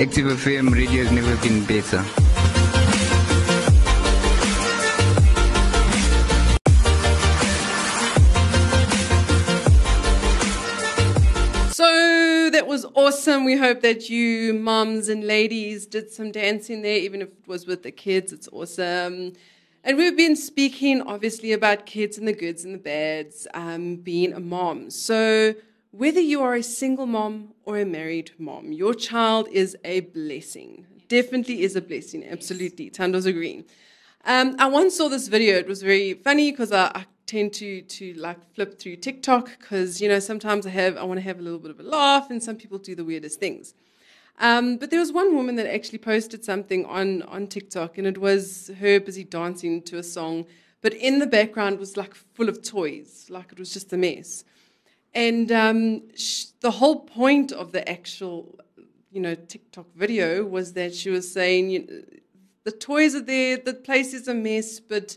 Active 0.00 0.28
FM 0.28 0.72
radio 0.72 1.04
has 1.04 1.12
never 1.12 1.36
been 1.46 1.62
better. 1.66 2.02
So 11.74 12.48
that 12.50 12.66
was 12.66 12.86
awesome. 12.94 13.44
We 13.44 13.58
hope 13.58 13.82
that 13.82 14.08
you, 14.08 14.54
mums 14.54 15.10
and 15.10 15.26
ladies, 15.26 15.84
did 15.84 16.10
some 16.10 16.32
dancing 16.32 16.80
there, 16.80 16.96
even 16.96 17.20
if 17.20 17.28
it 17.28 17.46
was 17.46 17.66
with 17.66 17.82
the 17.82 17.90
kids. 17.90 18.32
It's 18.32 18.48
awesome. 18.52 19.34
And 19.84 19.98
we've 19.98 20.16
been 20.16 20.34
speaking, 20.34 21.02
obviously, 21.02 21.52
about 21.52 21.84
kids 21.84 22.16
and 22.16 22.26
the 22.26 22.32
goods 22.32 22.64
and 22.64 22.72
the 22.72 22.78
bads, 22.78 23.46
um, 23.52 23.96
being 23.96 24.32
a 24.32 24.40
mom. 24.40 24.88
So, 24.88 25.54
whether 25.92 26.20
you 26.20 26.42
are 26.42 26.54
a 26.54 26.62
single 26.62 27.06
mom 27.06 27.54
or 27.64 27.78
a 27.78 27.84
married 27.84 28.32
mom, 28.38 28.72
your 28.72 28.94
child 28.94 29.48
is 29.50 29.76
a 29.84 30.00
blessing. 30.00 30.86
Definitely 31.08 31.62
is 31.62 31.74
a 31.74 31.80
blessing. 31.80 32.24
Absolutely. 32.24 32.90
Tando's 32.90 33.26
agreeing. 33.26 33.64
Um, 34.24 34.54
I 34.58 34.68
once 34.68 34.96
saw 34.96 35.08
this 35.08 35.28
video. 35.28 35.56
It 35.56 35.66
was 35.66 35.82
very 35.82 36.14
funny 36.14 36.52
because 36.52 36.72
I, 36.72 36.86
I 36.94 37.06
tend 37.26 37.52
to 37.54 37.80
to 37.82 38.12
like 38.14 38.38
flip 38.54 38.78
through 38.78 38.96
TikTok 38.96 39.50
because 39.58 40.00
you 40.00 40.08
know 40.08 40.18
sometimes 40.18 40.66
I 40.66 40.70
have 40.70 40.96
I 40.96 41.04
want 41.04 41.18
to 41.18 41.22
have 41.22 41.38
a 41.38 41.42
little 41.42 41.58
bit 41.58 41.70
of 41.70 41.80
a 41.80 41.82
laugh, 41.82 42.30
and 42.30 42.42
some 42.42 42.56
people 42.56 42.78
do 42.78 42.94
the 42.94 43.04
weirdest 43.04 43.40
things. 43.40 43.74
Um, 44.38 44.76
but 44.76 44.90
there 44.90 45.00
was 45.00 45.12
one 45.12 45.34
woman 45.34 45.56
that 45.56 45.72
actually 45.72 45.98
posted 45.98 46.44
something 46.44 46.84
on 46.86 47.22
on 47.22 47.46
TikTok, 47.46 47.98
and 47.98 48.06
it 48.06 48.18
was 48.18 48.70
her 48.78 49.00
busy 49.00 49.24
dancing 49.24 49.82
to 49.82 49.98
a 49.98 50.02
song, 50.02 50.46
but 50.82 50.92
in 50.92 51.18
the 51.18 51.26
background 51.26 51.78
was 51.78 51.96
like 51.96 52.14
full 52.14 52.48
of 52.48 52.62
toys, 52.62 53.26
like 53.30 53.50
it 53.52 53.58
was 53.58 53.72
just 53.72 53.92
a 53.92 53.96
mess. 53.96 54.44
And 55.14 55.50
um, 55.50 56.02
sh- 56.16 56.46
the 56.60 56.70
whole 56.70 57.00
point 57.00 57.52
of 57.52 57.72
the 57.72 57.88
actual, 57.88 58.58
you 59.10 59.20
know, 59.20 59.34
TikTok 59.34 59.86
video 59.94 60.44
was 60.44 60.72
that 60.74 60.94
she 60.94 61.10
was 61.10 61.30
saying, 61.30 61.70
you 61.70 61.86
know, 61.86 62.02
the 62.64 62.72
toys 62.72 63.14
are 63.14 63.22
there, 63.22 63.56
the 63.56 63.74
place 63.74 64.12
is 64.12 64.28
a 64.28 64.34
mess, 64.34 64.78
but 64.80 65.16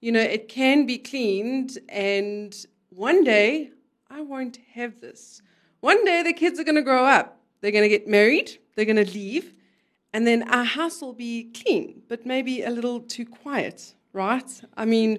you 0.00 0.12
know, 0.12 0.20
it 0.20 0.48
can 0.48 0.84
be 0.84 0.98
cleaned. 0.98 1.78
And 1.88 2.54
one 2.90 3.24
day, 3.24 3.70
I 4.10 4.20
won't 4.20 4.58
have 4.74 5.00
this. 5.00 5.40
One 5.80 6.04
day, 6.04 6.22
the 6.22 6.34
kids 6.34 6.60
are 6.60 6.64
going 6.64 6.76
to 6.76 6.82
grow 6.82 7.04
up. 7.06 7.40
They're 7.60 7.72
going 7.72 7.84
to 7.84 7.88
get 7.88 8.06
married. 8.06 8.58
They're 8.74 8.84
going 8.84 9.04
to 9.04 9.10
leave. 9.10 9.54
And 10.12 10.26
then 10.26 10.42
our 10.50 10.64
house 10.64 11.00
will 11.00 11.14
be 11.14 11.50
clean, 11.52 12.02
but 12.06 12.26
maybe 12.26 12.62
a 12.62 12.70
little 12.70 13.00
too 13.00 13.24
quiet, 13.24 13.94
right? 14.12 14.48
I 14.76 14.84
mean, 14.84 15.18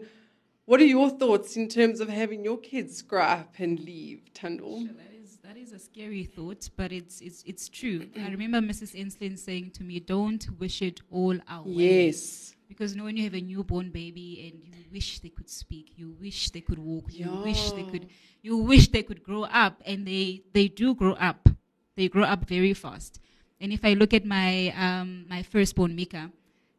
what 0.66 0.82
are 0.82 0.86
your 0.86 1.10
thoughts 1.10 1.56
in 1.56 1.68
terms 1.68 2.00
of 2.00 2.10
having 2.10 2.44
your 2.44 2.58
kids 2.58 3.02
grow 3.02 3.22
up 3.22 3.54
and 3.60 3.80
leave, 3.80 4.22
Tundle? 4.34 4.88
That 4.88 5.14
is 5.22 5.38
that 5.44 5.58
is 5.58 5.72
a 5.72 5.80
scary 5.80 6.24
thought, 6.24 6.70
but 6.76 6.92
it's 6.92 7.22
it's 7.22 7.44
it's 7.46 7.70
true. 7.70 8.08
I 8.18 8.30
remember 8.30 8.60
Mrs. 8.60 9.00
Enslin 9.00 9.38
saying 9.38 9.72
to 9.72 9.84
me, 9.84 10.00
"Don't 10.00 10.48
wish 10.60 10.82
it 10.82 11.02
all 11.12 11.38
way." 11.66 12.08
Yes. 12.08 12.56
Because 12.68 12.94
you 12.94 12.98
know, 12.98 13.06
when 13.06 13.16
you 13.16 13.24
have 13.26 13.36
a 13.36 13.42
newborn 13.42 13.92
baby 13.92 14.52
and 14.52 14.76
you 14.76 14.86
wish 14.92 15.20
they 15.20 15.30
could 15.30 15.50
speak, 15.50 15.94
you 15.98 16.16
wish 16.20 16.50
they 16.50 16.62
could 16.62 16.80
walk, 16.80 17.06
you 17.10 17.30
wish 17.44 17.72
they 17.72 17.84
could, 17.84 18.08
you 18.42 18.58
wish 18.58 18.88
they 18.88 19.04
could 19.04 19.24
grow 19.24 19.44
up, 19.44 19.82
and 19.86 20.08
they 20.08 20.42
they 20.54 20.68
do 20.68 20.96
grow 20.96 21.14
up. 21.14 21.48
They 21.96 22.10
grow 22.10 22.24
up 22.24 22.48
very 22.48 22.74
fast. 22.74 23.20
And 23.62 23.72
if 23.72 23.86
I 23.86 23.94
look 23.94 24.14
at 24.14 24.26
my 24.26 24.74
um, 24.76 25.26
my 25.30 25.44
firstborn 25.44 25.96
Mika, 25.96 26.32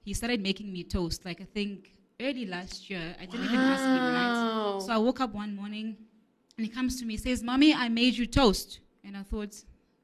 he 0.05 0.13
started 0.13 0.43
making 0.43 0.73
me 0.73 0.83
toast. 0.83 1.25
Like 1.25 1.41
I 1.41 1.45
think 1.45 1.96
early 2.21 2.47
last 2.47 2.89
year, 2.91 3.15
I 3.21 3.27
didn't 3.27 3.47
even 3.47 3.61
ask 3.61 3.85
him, 3.91 4.07
right? 4.07 4.83
So 4.83 4.93
I 4.93 4.99
woke 4.99 5.21
up 5.21 5.35
one 5.35 5.55
morning, 5.55 5.97
and 6.57 6.67
he 6.67 6.73
comes 6.73 6.99
to 7.01 7.07
me, 7.07 7.17
says, 7.17 7.43
"Mommy, 7.43 7.75
I 7.75 7.89
made 7.89 8.15
you 8.17 8.27
toast," 8.27 8.81
and 9.05 9.17
I 9.17 9.23
thought, 9.23 9.55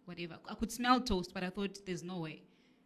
whatever. 0.05 0.39
I 0.49 0.55
could 0.55 0.73
smell 0.73 1.01
toast, 1.01 1.33
but 1.33 1.43
I 1.43 1.51
thought, 1.51 1.79
there's 1.87 2.03
no 2.03 2.19
way. 2.19 2.43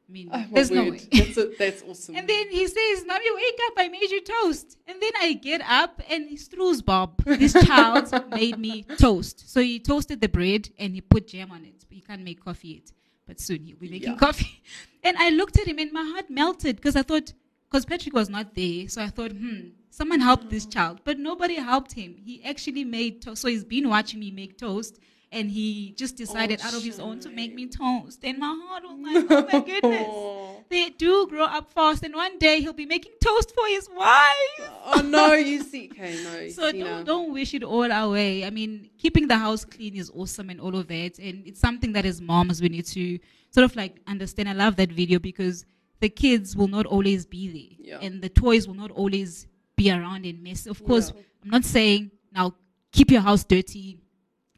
I 0.09 0.13
mean, 0.13 0.29
Oh, 0.33 0.45
there's 0.53 0.71
no 0.71 0.85
way. 0.85 1.01
That's, 1.13 1.37
a, 1.37 1.51
that's 1.59 1.83
awesome. 1.83 2.15
And 2.15 2.29
then 2.29 2.49
he 2.51 2.65
says, 2.69 3.05
Mommy, 3.05 3.25
wake 3.35 3.59
up, 3.67 3.73
I 3.77 3.89
made 3.89 4.09
you 4.09 4.21
toast. 4.23 4.79
And 4.87 5.03
then 5.03 5.11
I 5.21 5.33
get 5.33 5.61
up 5.69 6.01
and 6.09 6.29
he 6.29 6.37
Stru's 6.37 6.81
Bob. 6.81 7.25
This 7.25 7.53
child 7.67 8.13
made 8.31 8.57
me 8.57 8.85
toast. 8.99 9.51
So 9.53 9.61
he 9.61 9.81
toasted 9.81 10.21
the 10.21 10.29
bread 10.29 10.69
and 10.79 10.95
he 10.95 11.01
put 11.01 11.27
jam 11.27 11.51
on 11.51 11.65
it. 11.65 11.85
But 11.89 11.95
he 11.97 12.01
can't 12.03 12.23
make 12.23 12.45
coffee 12.45 12.69
yet. 12.69 12.93
But 13.27 13.41
soon 13.41 13.65
he'll 13.65 13.79
be 13.79 13.89
making 13.89 14.13
Yeah. 14.13 14.17
coffee. 14.17 14.63
And 15.03 15.17
I 15.19 15.31
looked 15.31 15.59
at 15.59 15.67
him 15.67 15.79
and 15.81 15.91
my 15.93 16.05
heart 16.05 16.31
melted 16.31 16.77
because 16.77 16.95
I 16.95 17.03
thought, 17.03 17.33
because 17.71 17.85
Patrick 17.85 18.15
was 18.15 18.29
not 18.29 18.55
there. 18.55 18.89
So 18.89 19.03
I 19.03 19.09
thought, 19.09 19.33
hmm, 19.33 19.69
someone 19.91 20.21
helped 20.21 20.51
this 20.51 20.67
child. 20.67 21.01
But 21.05 21.19
nobody 21.19 21.55
helped 21.57 21.93
him. 21.93 22.17
He 22.25 22.43
actually 22.45 22.85
made 22.85 23.23
toast. 23.23 23.43
So 23.43 23.49
he's 23.49 23.65
been 23.65 23.89
watching 23.89 24.21
me 24.21 24.31
make 24.31 24.59
toast. 24.59 24.99
And 25.33 25.51
he 25.51 25.93
just 25.99 26.17
decided 26.17 26.61
out 26.63 26.73
of 26.73 26.83
his 26.85 27.01
own 27.01 27.19
to 27.21 27.29
make 27.29 27.53
me 27.53 27.67
toast. 27.67 28.21
And 28.25 28.39
my 28.39 28.57
heart 28.69 28.85
was 28.85 28.99
like, 29.01 29.27
oh 29.29 29.49
my 29.53 29.61
goodness. 29.67 30.57
They 30.69 30.91
do 30.91 31.27
grow 31.29 31.45
up 31.45 31.73
fast, 31.73 32.03
and 32.03 32.15
one 32.15 32.39
day 32.39 32.61
he'll 32.61 32.73
be 32.73 32.87
making 32.87 33.13
toast 33.23 33.53
for 33.55 33.67
his 33.69 33.89
wife. 33.89 34.71
oh 34.85 35.03
no, 35.05 35.35
you 35.35 35.63
see, 35.63 35.91
okay, 35.93 36.23
no. 36.25 36.49
So 36.51 36.73
don't, 36.73 37.05
don't 37.05 37.33
wish 37.33 37.55
it 37.55 37.63
all 37.63 37.91
away. 37.91 38.45
I 38.45 38.51
mean, 38.51 38.91
keeping 38.99 39.29
the 39.29 39.37
house 39.37 39.65
clean 39.65 39.95
is 39.97 40.11
awesome 40.15 40.51
and 40.51 40.61
all 40.61 40.75
of 40.77 40.89
that, 40.89 41.19
and 41.19 41.47
it's 41.47 41.61
something 41.61 41.93
that 41.93 42.05
as 42.05 42.21
moms 42.21 42.61
we 42.61 42.69
need 42.69 42.87
to 42.87 43.19
sort 43.51 43.65
of 43.65 43.77
like 43.77 43.97
understand. 44.07 44.49
I 44.49 44.53
love 44.55 44.77
that 44.77 44.91
video 44.91 45.19
because 45.19 45.65
the 46.01 46.09
kids 46.09 46.55
will 46.57 46.69
not 46.69 46.87
always 46.87 47.27
be 47.27 47.49
there, 47.49 47.89
Yeah. 47.89 48.07
and 48.07 48.21
the 48.23 48.29
toys 48.29 48.67
will 48.67 48.75
not 48.75 48.91
always 48.91 49.47
be 49.77 49.91
around 49.91 50.25
and 50.27 50.43
mess. 50.43 50.67
Of 50.67 50.85
course, 50.85 51.13
Yeah. 51.15 51.23
I'm 51.45 51.51
not 51.51 51.65
saying 51.65 52.11
now 52.33 52.55
keep 52.93 53.11
your 53.11 53.21
house 53.23 53.45
dirty. 53.45 53.99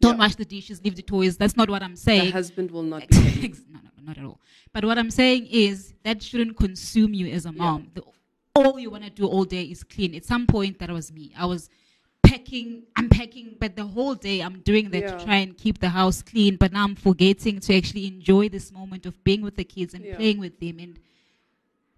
Don't 0.01 0.15
Yeah. 0.15 0.19
wash 0.21 0.37
the 0.37 0.45
dishes, 0.45 0.81
leave 0.85 0.95
the 0.97 1.03
toys. 1.03 1.37
That's 1.37 1.57
not 1.57 1.69
what 1.69 1.83
I'm 1.83 1.93
The 1.95 2.01
saying. 2.01 2.33
husband 2.33 2.71
will 2.71 2.85
not 2.85 3.09
be. 3.09 3.17
No, 3.73 3.81
no, 3.83 3.91
not 4.05 4.19
at 4.19 4.25
all. 4.25 4.41
But 4.73 4.85
what 4.85 4.97
I'm 4.99 5.11
saying 5.11 5.47
is 5.47 5.95
that 6.05 6.23
shouldn't 6.23 6.57
consume 6.57 7.15
you 7.15 7.27
as 7.29 7.47
a 7.47 7.53
mom. 7.53 7.91
The, 7.95 8.03
all 8.55 8.79
you 8.79 8.91
want 8.91 9.05
to 9.05 9.11
do 9.11 9.27
all 9.27 9.45
day 9.45 9.65
is 9.65 9.83
clean. 9.85 10.15
At 10.15 10.25
some 10.25 10.47
point, 10.47 10.79
that 10.79 10.91
was 10.91 11.13
me. 11.13 11.33
I 11.37 11.47
was 11.47 11.69
packing, 12.23 12.83
unpacking, 12.97 13.57
but 13.59 13.75
the 13.77 13.87
whole 13.87 14.15
day 14.15 14.41
I'm 14.41 14.61
doing 14.61 14.91
that 14.91 15.03
Yeah. 15.03 15.17
to 15.17 15.25
try 15.25 15.37
and 15.37 15.57
keep 15.57 15.79
the 15.79 15.89
house 15.89 16.23
clean. 16.23 16.57
But 16.57 16.73
now 16.73 16.85
I'm 16.85 16.95
forgetting 16.95 17.61
to 17.61 17.75
actually 17.77 18.07
enjoy 18.07 18.49
this 18.49 18.71
moment 18.73 19.07
of 19.07 19.23
being 19.25 19.43
with 19.43 19.57
the 19.57 19.65
kids 19.65 19.95
and 19.95 20.05
Yeah. 20.05 20.17
playing 20.17 20.39
with 20.39 20.59
them. 20.61 20.79
And 20.79 20.99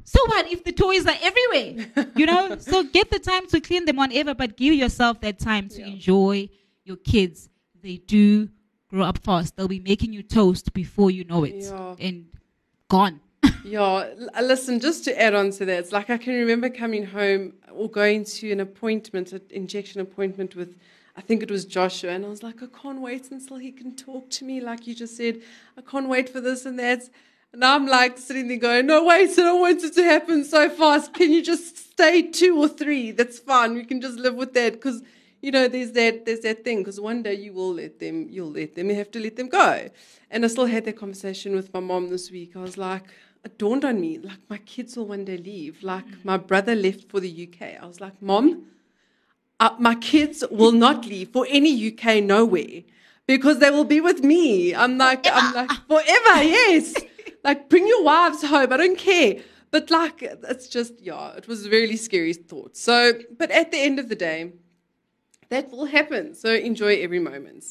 so 0.04 0.20
what 0.26 0.50
if 0.50 0.64
the 0.64 0.72
toys 0.72 1.06
are 1.06 1.16
everywhere? 1.22 1.86
you 2.16 2.26
know, 2.26 2.56
so 2.60 2.82
get 2.84 3.10
the 3.10 3.18
time 3.18 3.46
to 3.48 3.60
clean 3.60 3.84
them 3.84 3.96
whenever, 3.96 4.34
but 4.34 4.56
give 4.56 4.74
yourself 4.74 5.20
that 5.20 5.38
time 5.38 5.68
to 5.68 5.80
Yeah. 5.80 5.86
enjoy 5.88 6.48
your 6.84 6.96
kids. 6.96 7.48
They 7.82 7.96
do 7.96 8.48
grow 8.88 9.02
up 9.04 9.18
fast. 9.18 9.56
They'll 9.56 9.68
be 9.68 9.80
making 9.80 10.12
you 10.12 10.22
toast 10.22 10.72
before 10.72 11.10
you 11.10 11.24
know 11.24 11.44
it, 11.44 11.54
Yeah. 11.56 11.94
and 12.00 12.26
gone. 12.88 13.20
Yeah, 13.64 14.08
listen, 14.42 14.80
just 14.80 15.04
to 15.04 15.20
add 15.20 15.34
on 15.34 15.50
to 15.52 15.64
that, 15.66 15.78
it's 15.78 15.92
like 15.92 16.08
I 16.10 16.16
can 16.18 16.34
remember 16.34 16.68
coming 16.70 17.04
home 17.06 17.52
or 17.72 17.88
going 17.90 18.24
to 18.24 18.50
an 18.52 18.60
appointment, 18.60 19.32
an 19.32 19.42
injection 19.50 20.00
appointment 20.00 20.56
with, 20.56 20.76
I 21.16 21.20
think 21.20 21.42
it 21.42 21.50
was 21.50 21.64
Joshua, 21.66 22.10
and 22.10 22.24
I 22.24 22.28
was 22.28 22.42
like, 22.42 22.62
I 22.62 22.66
can't 22.82 23.00
wait 23.00 23.30
until 23.30 23.58
he 23.58 23.70
can 23.70 23.94
talk 23.94 24.30
to 24.30 24.44
me, 24.44 24.60
like 24.60 24.86
you 24.86 24.94
just 24.94 25.16
said. 25.16 25.40
I 25.76 25.82
can't 25.82 26.08
wait 26.08 26.28
for 26.30 26.40
this 26.40 26.64
and 26.66 26.78
that. 26.78 27.02
And 27.52 27.64
I'm 27.64 27.86
like 27.86 28.18
sitting 28.18 28.48
there 28.48 28.58
going, 28.58 28.86
No, 28.86 29.04
wait, 29.04 29.30
I 29.30 29.34
don't 29.34 29.60
want 29.60 29.82
it 29.82 29.94
to 29.94 30.04
happen 30.04 30.44
so 30.44 30.70
fast. 30.70 31.14
Can 31.14 31.32
you 31.32 31.42
just 31.42 31.76
stay 31.92 32.22
two 32.22 32.56
or 32.58 32.68
three? 32.68 33.10
That's 33.10 33.38
fine. 33.38 33.74
We 33.74 33.84
can 33.84 34.00
just 34.00 34.18
live 34.18 34.34
with 34.34 34.54
that 34.54 34.74
because 34.74 35.02
you 35.42 35.50
know, 35.50 35.68
there's 35.68 35.92
that 35.92 36.26
there's 36.26 36.40
that 36.40 36.64
thing 36.64 36.78
because 36.78 37.00
one 37.00 37.22
day 37.22 37.34
you 37.34 37.52
will 37.52 37.74
let 37.74 37.98
them, 37.98 38.28
you'll 38.28 38.50
let 38.50 38.74
them, 38.74 38.90
you 38.90 38.96
have 38.96 39.10
to 39.12 39.20
let 39.20 39.36
them 39.36 39.48
go. 39.48 39.88
And 40.30 40.44
I 40.44 40.48
still 40.48 40.66
had 40.66 40.84
that 40.84 40.96
conversation 40.98 41.54
with 41.54 41.72
my 41.72 41.80
mom 41.80 42.10
this 42.10 42.30
week. 42.30 42.52
I 42.56 42.60
was 42.60 42.76
like, 42.76 43.04
it 43.44 43.56
dawned 43.58 43.84
on 43.84 44.00
me, 44.00 44.18
like 44.18 44.38
my 44.48 44.58
kids 44.58 44.96
will 44.96 45.06
one 45.06 45.24
day 45.24 45.38
leave. 45.38 45.82
Like 45.82 46.04
my 46.24 46.36
brother 46.36 46.74
left 46.74 47.08
for 47.10 47.20
the 47.20 47.48
UK. 47.48 47.82
I 47.82 47.86
was 47.86 48.00
like, 48.00 48.20
Mom, 48.20 48.66
uh, 49.58 49.70
my 49.78 49.94
kids 49.94 50.44
will 50.50 50.72
not 50.72 51.06
leave 51.06 51.30
for 51.30 51.46
any 51.48 51.90
UK 51.90 52.22
nowhere 52.22 52.82
because 53.26 53.58
they 53.58 53.70
will 53.70 53.84
be 53.84 54.00
with 54.00 54.22
me. 54.22 54.74
I'm 54.74 54.98
like, 54.98 55.26
I'm 55.26 55.54
like 55.54 55.70
forever, 55.88 56.42
yes. 56.42 56.94
like 57.44 57.68
bring 57.68 57.87
your 57.87 58.03
wives 58.03 58.42
home. 58.42 58.72
I 58.72 58.76
don't 58.76 58.98
care. 58.98 59.42
But 59.70 59.90
like, 59.90 60.22
it's 60.22 60.68
just 60.68 61.00
yeah, 61.00 61.33
it 61.37 61.46
was 61.46 61.66
a 61.66 61.70
really 61.70 61.96
scary 61.96 62.33
thought. 62.33 62.76
So, 62.76 63.14
but 63.38 63.50
at 63.50 63.70
the 63.70 63.79
end 63.79 63.98
of 63.98 64.09
the 64.09 64.16
day, 64.16 64.53
that 65.48 65.70
will 65.70 65.87
happen. 65.87 66.35
So 66.35 66.53
enjoy 66.53 67.00
every 67.03 67.18
moment. 67.20 67.64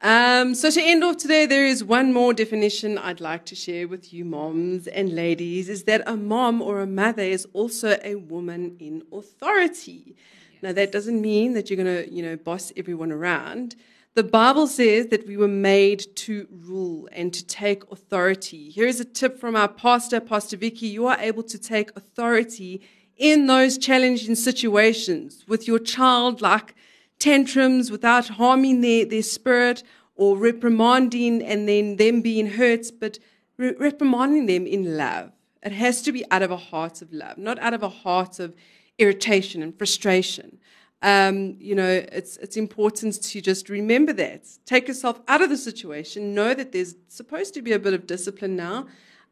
Um, 0.00 0.54
so 0.54 0.70
to 0.70 0.82
end 0.82 1.02
off 1.02 1.16
today, 1.16 1.46
there 1.46 1.64
is 1.64 1.82
one 1.82 2.12
more 2.12 2.34
definition 2.34 2.98
I'd 2.98 3.20
like 3.20 3.46
to 3.46 3.54
share 3.54 3.88
with 3.88 4.12
you, 4.12 4.24
moms 4.24 4.86
and 4.86 5.14
ladies, 5.14 5.70
is 5.70 5.84
that 5.84 6.02
a 6.06 6.16
mom 6.16 6.60
or 6.60 6.80
a 6.80 6.86
mother 6.86 7.22
is 7.22 7.46
also 7.54 7.98
a 8.04 8.16
woman 8.16 8.76
in 8.78 9.02
authority. 9.12 10.14
Now 10.60 10.72
that 10.72 10.92
doesn't 10.92 11.20
mean 11.20 11.54
that 11.54 11.70
you're 11.70 11.82
going 11.82 12.04
to, 12.04 12.12
you 12.12 12.22
know, 12.22 12.36
boss 12.36 12.72
everyone 12.76 13.12
around. 13.12 13.76
The 14.14 14.22
Bible 14.22 14.68
says 14.68 15.08
that 15.08 15.26
we 15.26 15.36
were 15.36 15.48
made 15.48 16.06
to 16.18 16.46
rule 16.48 17.08
and 17.10 17.34
to 17.34 17.44
take 17.44 17.82
authority. 17.90 18.70
Here's 18.70 19.00
a 19.00 19.04
tip 19.04 19.40
from 19.40 19.56
our 19.56 19.66
pastor, 19.66 20.20
Pastor 20.20 20.56
Vicky. 20.56 20.86
You 20.86 21.08
are 21.08 21.18
able 21.18 21.42
to 21.42 21.58
take 21.58 21.90
authority 21.96 22.80
in 23.16 23.48
those 23.48 23.76
challenging 23.76 24.36
situations 24.36 25.44
with 25.48 25.66
your 25.66 25.80
childlike 25.80 26.76
tantrums 27.18 27.90
without 27.90 28.28
harming 28.28 28.82
their, 28.82 29.04
their 29.04 29.22
spirit 29.22 29.82
or 30.14 30.38
reprimanding 30.38 31.42
and 31.42 31.68
then 31.68 31.96
them 31.96 32.20
being 32.20 32.46
hurt, 32.46 32.86
but 33.00 33.18
re- 33.56 33.74
reprimanding 33.80 34.46
them 34.46 34.64
in 34.64 34.96
love. 34.96 35.32
It 35.60 35.72
has 35.72 36.02
to 36.02 36.12
be 36.12 36.24
out 36.30 36.42
of 36.42 36.52
a 36.52 36.56
heart 36.56 37.02
of 37.02 37.12
love, 37.12 37.36
not 37.36 37.58
out 37.58 37.74
of 37.74 37.82
a 37.82 37.88
heart 37.88 38.38
of 38.38 38.54
irritation 38.96 39.60
and 39.60 39.76
frustration. 39.76 40.58
Um, 41.04 41.56
you 41.60 41.74
know, 41.74 42.02
it's 42.12 42.38
it's 42.38 42.56
important 42.56 43.22
to 43.22 43.40
just 43.42 43.68
remember 43.68 44.14
that. 44.14 44.48
Take 44.64 44.88
yourself 44.88 45.20
out 45.28 45.42
of 45.42 45.50
the 45.50 45.58
situation. 45.58 46.34
Know 46.34 46.54
that 46.54 46.72
there's 46.72 46.94
supposed 47.08 47.52
to 47.54 47.60
be 47.60 47.72
a 47.72 47.78
bit 47.78 47.92
of 47.92 48.06
discipline 48.06 48.56
now, 48.56 48.86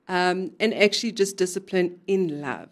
um, 0.07 0.53
and 0.61 0.75
actually 0.75 1.13
just 1.13 1.39
discipline 1.39 1.99
in 2.07 2.43
love. 2.43 2.69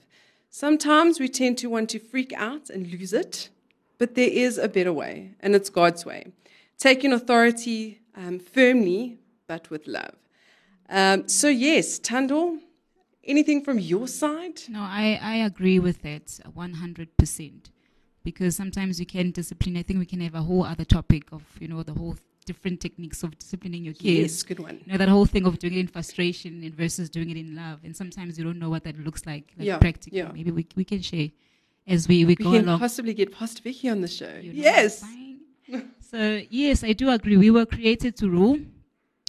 Sometimes 0.51 1.19
we 1.19 1.29
tend 1.31 1.57
to 1.59 1.71
want 1.71 1.89
to 1.91 1.99
freak 1.99 2.35
out 2.35 2.69
and 2.69 2.89
lose 2.89 3.15
it, 3.15 3.49
but 3.97 4.17
there 4.17 4.29
is 4.29 4.59
a 4.59 4.69
better 4.69 4.93
way, 4.93 5.35
and 5.41 5.55
it's 5.55 5.71
God's 5.71 6.05
way. 6.05 6.33
Taking 6.77 7.15
authority 7.15 8.03
um, 8.15 8.39
firmly, 8.39 9.19
but 9.47 9.71
with 9.71 9.87
love. 9.87 10.17
Um, 10.91 11.27
so 11.27 11.49
yes, 11.49 11.99
Tando, 11.99 12.59
anything 13.25 13.65
from 13.65 13.79
your 13.79 14.09
side? 14.09 14.61
No, 14.69 14.81
I, 14.81 15.19
I 15.23 15.37
agree 15.37 15.79
with 15.79 16.03
that 16.03 16.27
100%. 16.27 17.71
Because 18.23 18.55
sometimes 18.57 19.01
you 19.01 19.07
can 19.07 19.31
discipline. 19.31 19.77
I 19.77 19.83
think 19.83 19.99
we 19.99 20.07
can 20.07 20.21
have 20.21 20.35
a 20.35 20.43
whole 20.43 20.65
other 20.65 20.85
topic 20.85 21.25
of, 21.33 21.43
you 21.59 21.69
know, 21.69 21.83
the 21.83 21.95
whole 21.95 22.17
different 22.45 22.81
techniques 22.81 23.23
of 23.23 23.39
disciplining 23.39 23.85
your 23.85 23.95
kids. 23.95 24.33
Yes, 24.33 24.43
good 24.43 24.59
one. 24.61 24.81
You 24.85 24.93
know, 24.93 24.99
that 24.99 25.09
whole 25.09 25.27
thing 25.27 25.47
of 25.47 25.59
doing 25.59 25.75
it 25.75 25.79
in 25.81 25.87
frustration 25.87 26.63
and 26.63 26.75
versus 26.75 27.09
doing 27.09 27.31
it 27.31 27.37
in 27.37 27.55
love. 27.57 27.79
And 27.85 27.97
sometimes 27.97 28.39
you 28.39 28.45
don't 28.45 28.59
know 28.59 28.69
what 28.71 28.85
that 28.85 28.99
looks 28.99 29.25
like, 29.27 29.53
like 29.57 29.67
Yeah, 29.67 29.79
practically. 29.79 30.19
yeah. 30.19 30.31
Maybe 30.33 30.51
we, 30.51 30.67
we 30.77 30.85
can 30.85 31.01
share 31.01 31.29
as 31.87 32.09
we, 32.09 32.25
we, 32.25 32.35
We 32.35 32.37
go 32.37 32.53
can 32.53 32.65
along. 32.69 32.81
possibly 32.81 33.15
get 33.15 33.33
Pastor 33.33 33.63
Vicky 33.63 33.89
on 33.89 34.01
the 34.01 34.09
show. 34.09 34.35
You 34.41 34.53
know, 34.53 34.63
yes. 34.63 35.05
So, 36.01 36.43
yes, 36.51 36.83
I 36.83 36.93
do 36.93 37.11
agree. 37.11 37.37
We 37.37 37.51
were 37.51 37.65
created 37.67 38.17
to 38.17 38.29
rule 38.29 38.59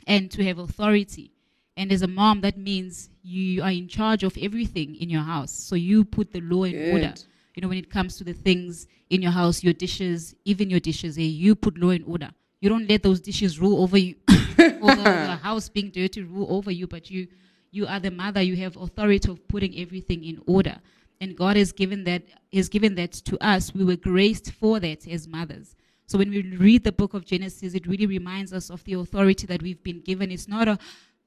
and 0.07 0.29
to 0.31 0.43
have 0.43 0.57
authority. 0.57 1.31
And 1.77 1.91
as 1.91 2.01
a 2.01 2.07
mom, 2.07 2.41
that 2.41 2.57
means 2.57 3.09
you 3.23 3.61
are 3.61 3.71
in 3.71 3.87
charge 3.87 4.23
of 4.23 4.35
everything 4.37 4.95
in 4.95 5.09
your 5.09 5.21
house. 5.21 5.51
So 5.51 5.75
you 5.75 6.03
put 6.03 6.31
the 6.33 6.41
law 6.41 6.63
in 6.63 6.91
order. 6.93 7.13
You 7.55 7.61
know, 7.61 7.67
when 7.67 7.77
it 7.77 7.89
comes 7.89 8.17
to 8.17 8.23
the 8.23 8.33
things 8.33 8.87
in 9.09 9.21
your 9.21 9.31
house, 9.31 9.63
your 9.63 9.73
dishes, 9.73 10.35
even 10.45 10.69
your 10.69 10.79
dishes, 10.79 11.17
eh, 11.17 11.21
you 11.21 11.55
put 11.55 11.77
law 11.77 11.89
in 11.89 12.03
order. 12.03 12.29
You 12.61 12.69
don't 12.69 12.87
let 12.89 13.03
those 13.03 13.19
dishes 13.19 13.59
rule 13.59 13.81
over 13.81 13.97
you, 13.97 14.15
or 14.29 14.95
the, 14.95 15.03
the 15.03 15.39
house 15.41 15.67
being 15.67 15.89
dirty 15.89 16.21
rule 16.23 16.47
over 16.49 16.71
you. 16.71 16.87
But 16.87 17.09
you, 17.09 17.27
you 17.71 17.87
are 17.87 17.99
the 17.99 18.11
mother. 18.11 18.41
You 18.41 18.55
have 18.57 18.77
authority 18.77 19.29
of 19.31 19.45
putting 19.47 19.77
everything 19.79 20.23
in 20.23 20.41
order. 20.45 20.77
And 21.19 21.35
God 21.35 21.55
has 21.57 21.71
given 21.71 22.03
that 22.05 22.23
has 22.53 22.69
given 22.69 22.95
that 22.95 23.11
to 23.11 23.43
us. 23.43 23.73
We 23.73 23.83
were 23.83 23.95
graced 23.95 24.51
for 24.53 24.79
that 24.79 25.07
as 25.07 25.27
mothers. 25.27 25.75
So 26.07 26.17
when 26.17 26.29
we 26.29 26.41
read 26.41 26.83
the 26.83 26.91
book 26.91 27.13
of 27.13 27.25
Genesis, 27.25 27.73
it 27.73 27.87
really 27.87 28.05
reminds 28.05 28.53
us 28.53 28.69
of 28.69 28.83
the 28.83 28.93
authority 28.93 29.47
that 29.47 29.61
we've 29.61 29.81
been 29.81 30.01
given. 30.01 30.31
It's 30.31 30.47
not 30.47 30.67
a 30.67 30.77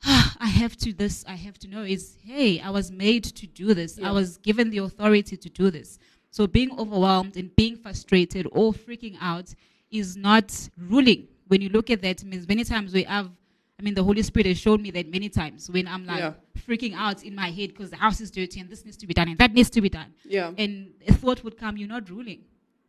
"Ah, 0.04 0.36
I 0.40 0.46
have 0.48 0.76
to 0.78 0.92
this, 0.92 1.24
I 1.26 1.34
have 1.36 1.58
to 1.60 1.68
know. 1.68 1.82
It's 1.82 2.16
hey, 2.22 2.60
I 2.60 2.70
was 2.70 2.90
made 2.90 3.24
to 3.24 3.46
do 3.46 3.72
this. 3.74 3.98
I 4.02 4.10
was 4.10 4.36
given 4.38 4.70
the 4.70 4.78
authority 4.78 5.36
to 5.36 5.48
do 5.48 5.70
this. 5.70 5.98
So 6.34 6.48
being 6.48 6.76
overwhelmed 6.76 7.36
and 7.36 7.54
being 7.54 7.76
frustrated 7.76 8.48
or 8.50 8.72
freaking 8.72 9.16
out 9.20 9.54
is 9.92 10.16
not 10.16 10.68
ruling. 10.76 11.28
When 11.46 11.60
you 11.60 11.68
look 11.68 11.90
at 11.90 12.02
that, 12.02 12.24
means 12.24 12.48
many 12.48 12.64
times 12.64 12.92
we 12.92 13.04
have 13.04 13.30
I 13.78 13.82
mean, 13.82 13.94
the 13.94 14.02
Holy 14.02 14.22
Spirit 14.22 14.46
has 14.46 14.58
shown 14.58 14.82
me 14.82 14.90
that 14.92 15.08
many 15.08 15.28
times 15.28 15.70
when 15.70 15.86
I'm 15.86 16.04
like 16.06 16.18
Yeah. 16.18 16.32
freaking 16.66 16.94
out 16.96 17.22
in 17.22 17.36
my 17.36 17.50
head 17.50 17.68
because 17.68 17.90
the 17.90 17.96
house 17.96 18.20
is 18.20 18.32
dirty 18.32 18.58
and 18.58 18.68
this 18.68 18.84
needs 18.84 18.96
to 18.96 19.06
be 19.06 19.14
done 19.14 19.28
and 19.28 19.38
that 19.38 19.52
needs 19.52 19.70
to 19.70 19.80
be 19.80 19.88
done. 19.88 20.10
Yeah. 20.24 20.50
And 20.58 20.94
a 21.06 21.12
thought 21.12 21.44
would 21.44 21.56
come, 21.56 21.76
you're 21.76 21.88
not 21.88 22.10
ruling. 22.10 22.40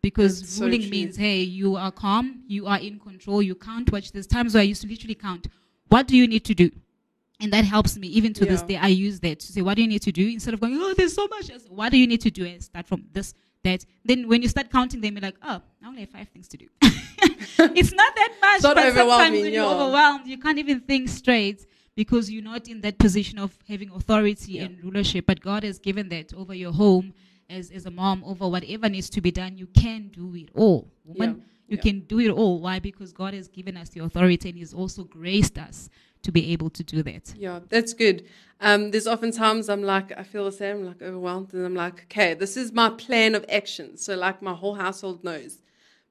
Because 0.02 0.42
That's 0.42 0.60
ruling 0.60 0.82
true. 0.82 0.90
means, 0.90 1.16
hey, 1.16 1.42
you 1.42 1.76
are 1.76 1.92
calm, 1.92 2.44
you 2.48 2.66
are 2.66 2.80
in 2.80 3.00
control, 3.00 3.44
you 3.44 3.56
can't 3.56 3.92
watch. 3.92 4.12
There's 4.12 4.28
times 4.28 4.56
where 4.56 4.62
I 4.62 4.70
used 4.74 4.82
to 4.84 4.88
literally 4.88 5.16
count. 5.16 5.48
What 5.90 6.08
do 6.08 6.18
you 6.18 6.28
need 6.28 6.46
to 6.46 6.56
do? 6.56 6.72
And 7.42 7.52
that 7.52 7.66
helps 7.66 7.98
me. 7.98 8.08
Even 8.08 8.34
to 8.34 8.46
this 8.46 8.62
day, 8.62 8.78
I 8.78 8.88
use 8.88 9.20
that 9.20 9.40
to 9.42 9.52
say, 9.52 9.62
what 9.62 9.76
do 9.76 9.82
you 9.82 9.88
need 9.88 10.02
to 10.04 10.12
do? 10.12 10.26
Instead 10.28 10.54
of 10.54 10.62
going, 10.62 10.78
oh, 10.80 10.94
there's 10.96 11.14
so 11.14 11.28
much. 11.28 11.48
Just, 11.48 11.70
What 11.70 11.92
do 11.92 11.98
you 11.98 12.08
need 12.08 12.22
to 12.22 12.32
do? 12.32 12.46
And 12.46 12.64
start 12.64 12.88
from 12.88 13.04
this, 13.12 13.34
that. 13.64 13.86
Then 14.06 14.28
when 14.30 14.42
you 14.42 14.48
start 14.48 14.70
counting 14.72 15.02
them, 15.02 15.16
you're 15.16 15.22
like, 15.22 15.36
oh, 15.44 15.62
I 15.84 15.88
only 15.88 16.02
have 16.02 16.10
five 16.10 16.30
things 16.30 16.48
to 16.50 16.58
do. 16.58 16.68
it's 16.82 17.92
not 17.92 18.16
that 18.16 18.34
much. 18.42 18.64
not 18.64 18.76
but 18.76 18.94
sometimes 18.94 19.42
when 19.42 19.54
you're 19.54 19.66
overwhelmed, 19.70 20.28
you 20.28 20.38
can't 20.38 20.58
even 20.60 20.80
think 20.82 21.10
straight 21.10 21.66
because 21.96 22.30
you're 22.32 22.44
not 22.44 22.68
in 22.68 22.82
that 22.82 22.98
position 23.00 23.38
of 23.40 23.58
having 23.68 23.90
authority 23.92 24.60
and 24.60 24.82
rulership. 24.84 25.26
But 25.26 25.42
God 25.42 25.64
has 25.64 25.78
given 25.80 26.10
that 26.10 26.34
over 26.34 26.54
your 26.54 26.72
home 26.72 27.14
as, 27.50 27.70
as 27.72 27.86
a 27.86 27.92
mom, 27.92 28.24
over 28.26 28.48
whatever 28.48 28.88
needs 28.90 29.10
to 29.12 29.22
be 29.22 29.32
done. 29.32 29.58
You 29.58 29.68
can 29.68 30.08
do 30.10 30.36
it 30.36 30.50
all. 30.54 30.90
Woman, 31.04 31.44
you 31.68 31.78
Yeah. 31.78 31.82
can 31.84 32.00
do 32.02 32.20
it 32.20 32.30
all. 32.30 32.62
Why? 32.62 32.80
Because 32.80 33.12
God 33.12 33.34
has 33.34 33.48
given 33.48 33.76
us 33.76 33.90
the 33.90 34.02
authority 34.02 34.50
and 34.50 34.58
He's 34.58 34.74
also 34.74 35.04
graced 35.04 35.58
us 35.58 35.90
to 36.26 36.32
be 36.32 36.52
able 36.52 36.72
to 36.72 36.84
do 36.84 37.04
that. 37.04 37.34
Yeah, 37.38 37.60
that's 37.70 37.94
good. 37.94 38.26
Um, 38.60 38.92
there's 38.92 39.06
often 39.06 39.32
times 39.32 39.70
I'm 39.70 39.84
like, 39.84 40.12
I 40.18 40.24
feel 40.24 40.46
the 40.46 40.52
same, 40.52 40.78
I'm 40.78 40.86
like 40.86 41.02
overwhelmed, 41.02 41.54
and 41.54 41.64
I'm 41.64 41.76
like, 41.76 42.04
okay, 42.06 42.34
this 42.34 42.58
is 42.58 42.72
my 42.72 42.90
plan 42.90 43.36
of 43.36 43.46
action. 43.48 43.96
So, 43.96 44.16
like, 44.16 44.42
my 44.42 44.54
whole 44.54 44.74
household 44.74 45.24
knows. 45.24 45.62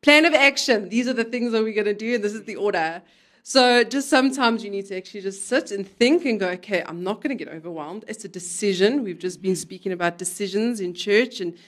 Plan 0.02 0.24
of 0.24 0.34
action. 0.34 0.88
These 0.88 1.08
are 1.08 1.12
the 1.12 1.24
things 1.24 1.50
that 1.52 1.62
we're 1.64 1.74
going 1.74 1.86
to 1.86 1.94
do, 1.94 2.14
and 2.14 2.22
this 2.22 2.34
is 2.34 2.44
the 2.44 2.56
order. 2.56 3.02
So, 3.42 3.82
just 3.82 4.08
sometimes 4.08 4.62
you 4.62 4.70
need 4.70 4.86
to 4.86 4.96
actually 4.96 5.22
just 5.22 5.48
sit 5.48 5.72
and 5.72 5.86
think 5.86 6.24
and 6.26 6.38
go, 6.38 6.48
okay, 6.50 6.84
I'm 6.86 7.02
not 7.02 7.20
going 7.20 7.36
to 7.36 7.44
get 7.44 7.52
overwhelmed. 7.52 8.04
It's 8.06 8.24
a 8.24 8.28
decision. 8.28 9.02
We've 9.02 9.18
just 9.18 9.42
been 9.42 9.56
speaking 9.56 9.90
about 9.90 10.16
decisions 10.16 10.80
in 10.80 10.94
church 10.94 11.40
and 11.40 11.58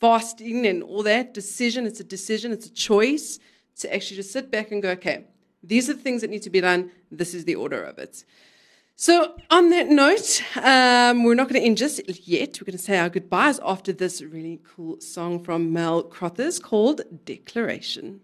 fasting 0.00 0.66
and 0.66 0.82
all 0.82 1.04
that. 1.04 1.34
Decision, 1.34 1.86
it's 1.86 2.00
a 2.00 2.04
decision, 2.04 2.50
it's 2.50 2.66
a 2.66 2.72
choice 2.72 3.38
to 3.80 3.94
actually 3.94 4.16
just 4.16 4.32
sit 4.32 4.50
back 4.50 4.72
and 4.72 4.82
go, 4.82 4.90
okay, 4.90 5.26
these 5.62 5.88
are 5.88 5.94
the 5.94 6.02
things 6.02 6.20
that 6.22 6.30
need 6.30 6.42
to 6.42 6.50
be 6.50 6.60
done. 6.60 6.90
This 7.10 7.34
is 7.34 7.44
the 7.44 7.54
order 7.54 7.82
of 7.82 7.98
it. 7.98 8.24
So, 8.96 9.34
on 9.50 9.70
that 9.70 9.88
note, 9.88 10.42
um, 10.56 11.24
we're 11.24 11.34
not 11.34 11.48
going 11.48 11.60
to 11.60 11.66
end 11.66 11.78
just 11.78 12.00
yet. 12.28 12.60
We're 12.60 12.66
going 12.66 12.78
to 12.78 12.78
say 12.78 12.98
our 12.98 13.08
goodbyes 13.08 13.58
after 13.64 13.92
this 13.92 14.22
really 14.22 14.60
cool 14.76 15.00
song 15.00 15.42
from 15.42 15.72
Mel 15.72 16.02
Crothers 16.02 16.58
called 16.58 17.00
Declaration. 17.24 18.20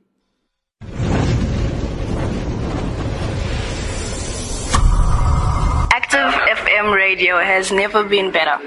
Active 5.90 6.32
FM 6.56 6.94
radio 6.94 7.38
has 7.38 7.72
never 7.72 8.04
been 8.04 8.30
better. 8.30 8.58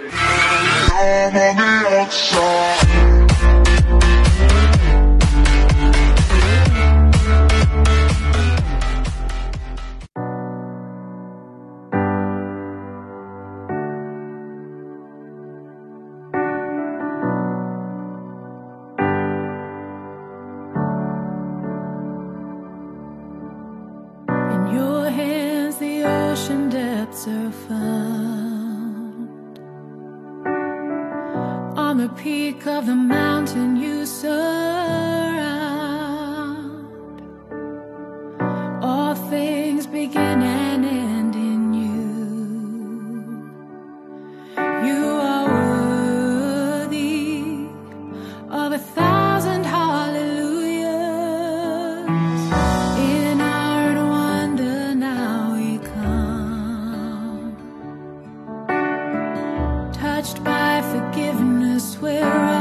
Touched 60.22 60.44
by 60.44 60.82
forgiveness 60.84 61.98
we're 62.00 62.22
undone. 62.22 62.61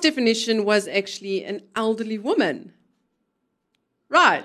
Last 0.00 0.14
definition 0.14 0.64
was 0.64 0.88
actually 0.88 1.44
an 1.44 1.60
elderly 1.76 2.18
woman. 2.18 2.72
Right. 4.08 4.44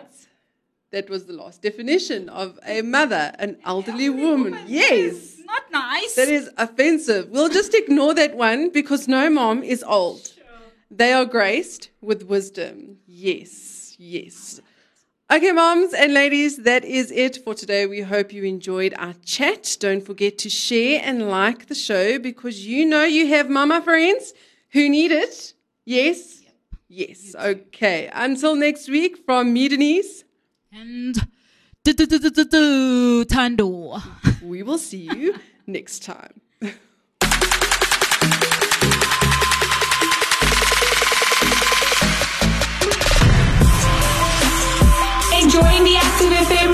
That 0.92 1.10
was 1.10 1.26
the 1.26 1.34
last 1.34 1.62
definition 1.62 2.30
of 2.30 2.60
a 2.66 2.82
mother, 2.82 3.34
an 3.40 3.58
elderly 3.64 4.10
woman. 4.10 4.58
Yes. 4.68 5.38
Not 5.46 5.64
nice. 5.72 6.16
That 6.16 6.28
is 6.28 6.50
offensive. 6.58 7.30
We'll 7.30 7.50
just 7.50 7.74
ignore 7.74 8.14
that 8.16 8.36
one 8.36 8.70
because 8.70 9.08
no 9.08 9.30
mom 9.30 9.64
is 9.64 9.82
old. 9.84 10.34
They 10.92 11.14
are 11.14 11.26
graced 11.26 11.90
with 12.02 12.24
wisdom. 12.24 12.98
Yes, 13.08 13.96
yes. 13.98 14.62
Okay, 15.32 15.52
moms 15.52 15.94
and 15.94 16.14
ladies, 16.14 16.58
that 16.70 16.84
is 16.84 17.12
it 17.12 17.44
for 17.44 17.56
today. 17.56 17.86
We 17.86 18.02
hope 18.02 18.34
you 18.34 18.44
enjoyed 18.44 18.94
our 18.98 19.16
chat. 19.26 19.78
Don't 19.80 20.06
forget 20.06 20.38
to 20.40 20.50
share 20.50 21.02
and 21.04 21.30
like 21.30 21.68
the 21.68 21.76
show 21.76 22.20
because 22.20 22.66
you 22.68 22.86
know 22.86 23.06
you 23.06 23.28
have 23.28 23.50
mama 23.50 23.82
friends 23.82 24.34
who 24.76 24.90
need 24.90 25.12
it. 25.12 25.54
Yes? 25.86 26.42
Yes. 26.90 27.34
Okay. 27.34 28.10
Until 28.14 28.56
next 28.56 28.90
week 28.90 29.18
from 29.26 29.54
me, 29.54 29.70
Denise. 29.70 30.26
And 30.74 31.16
do, 31.86 31.94
do, 31.94 32.06
do, 32.06 32.20
do, 32.20 32.30
do, 32.30 32.46
do, 32.46 33.26
Tando. 33.26 34.00
We 34.44 34.64
will 34.64 34.78
see 34.78 35.08
you 35.16 35.40
next 35.66 36.04
time. 36.04 36.42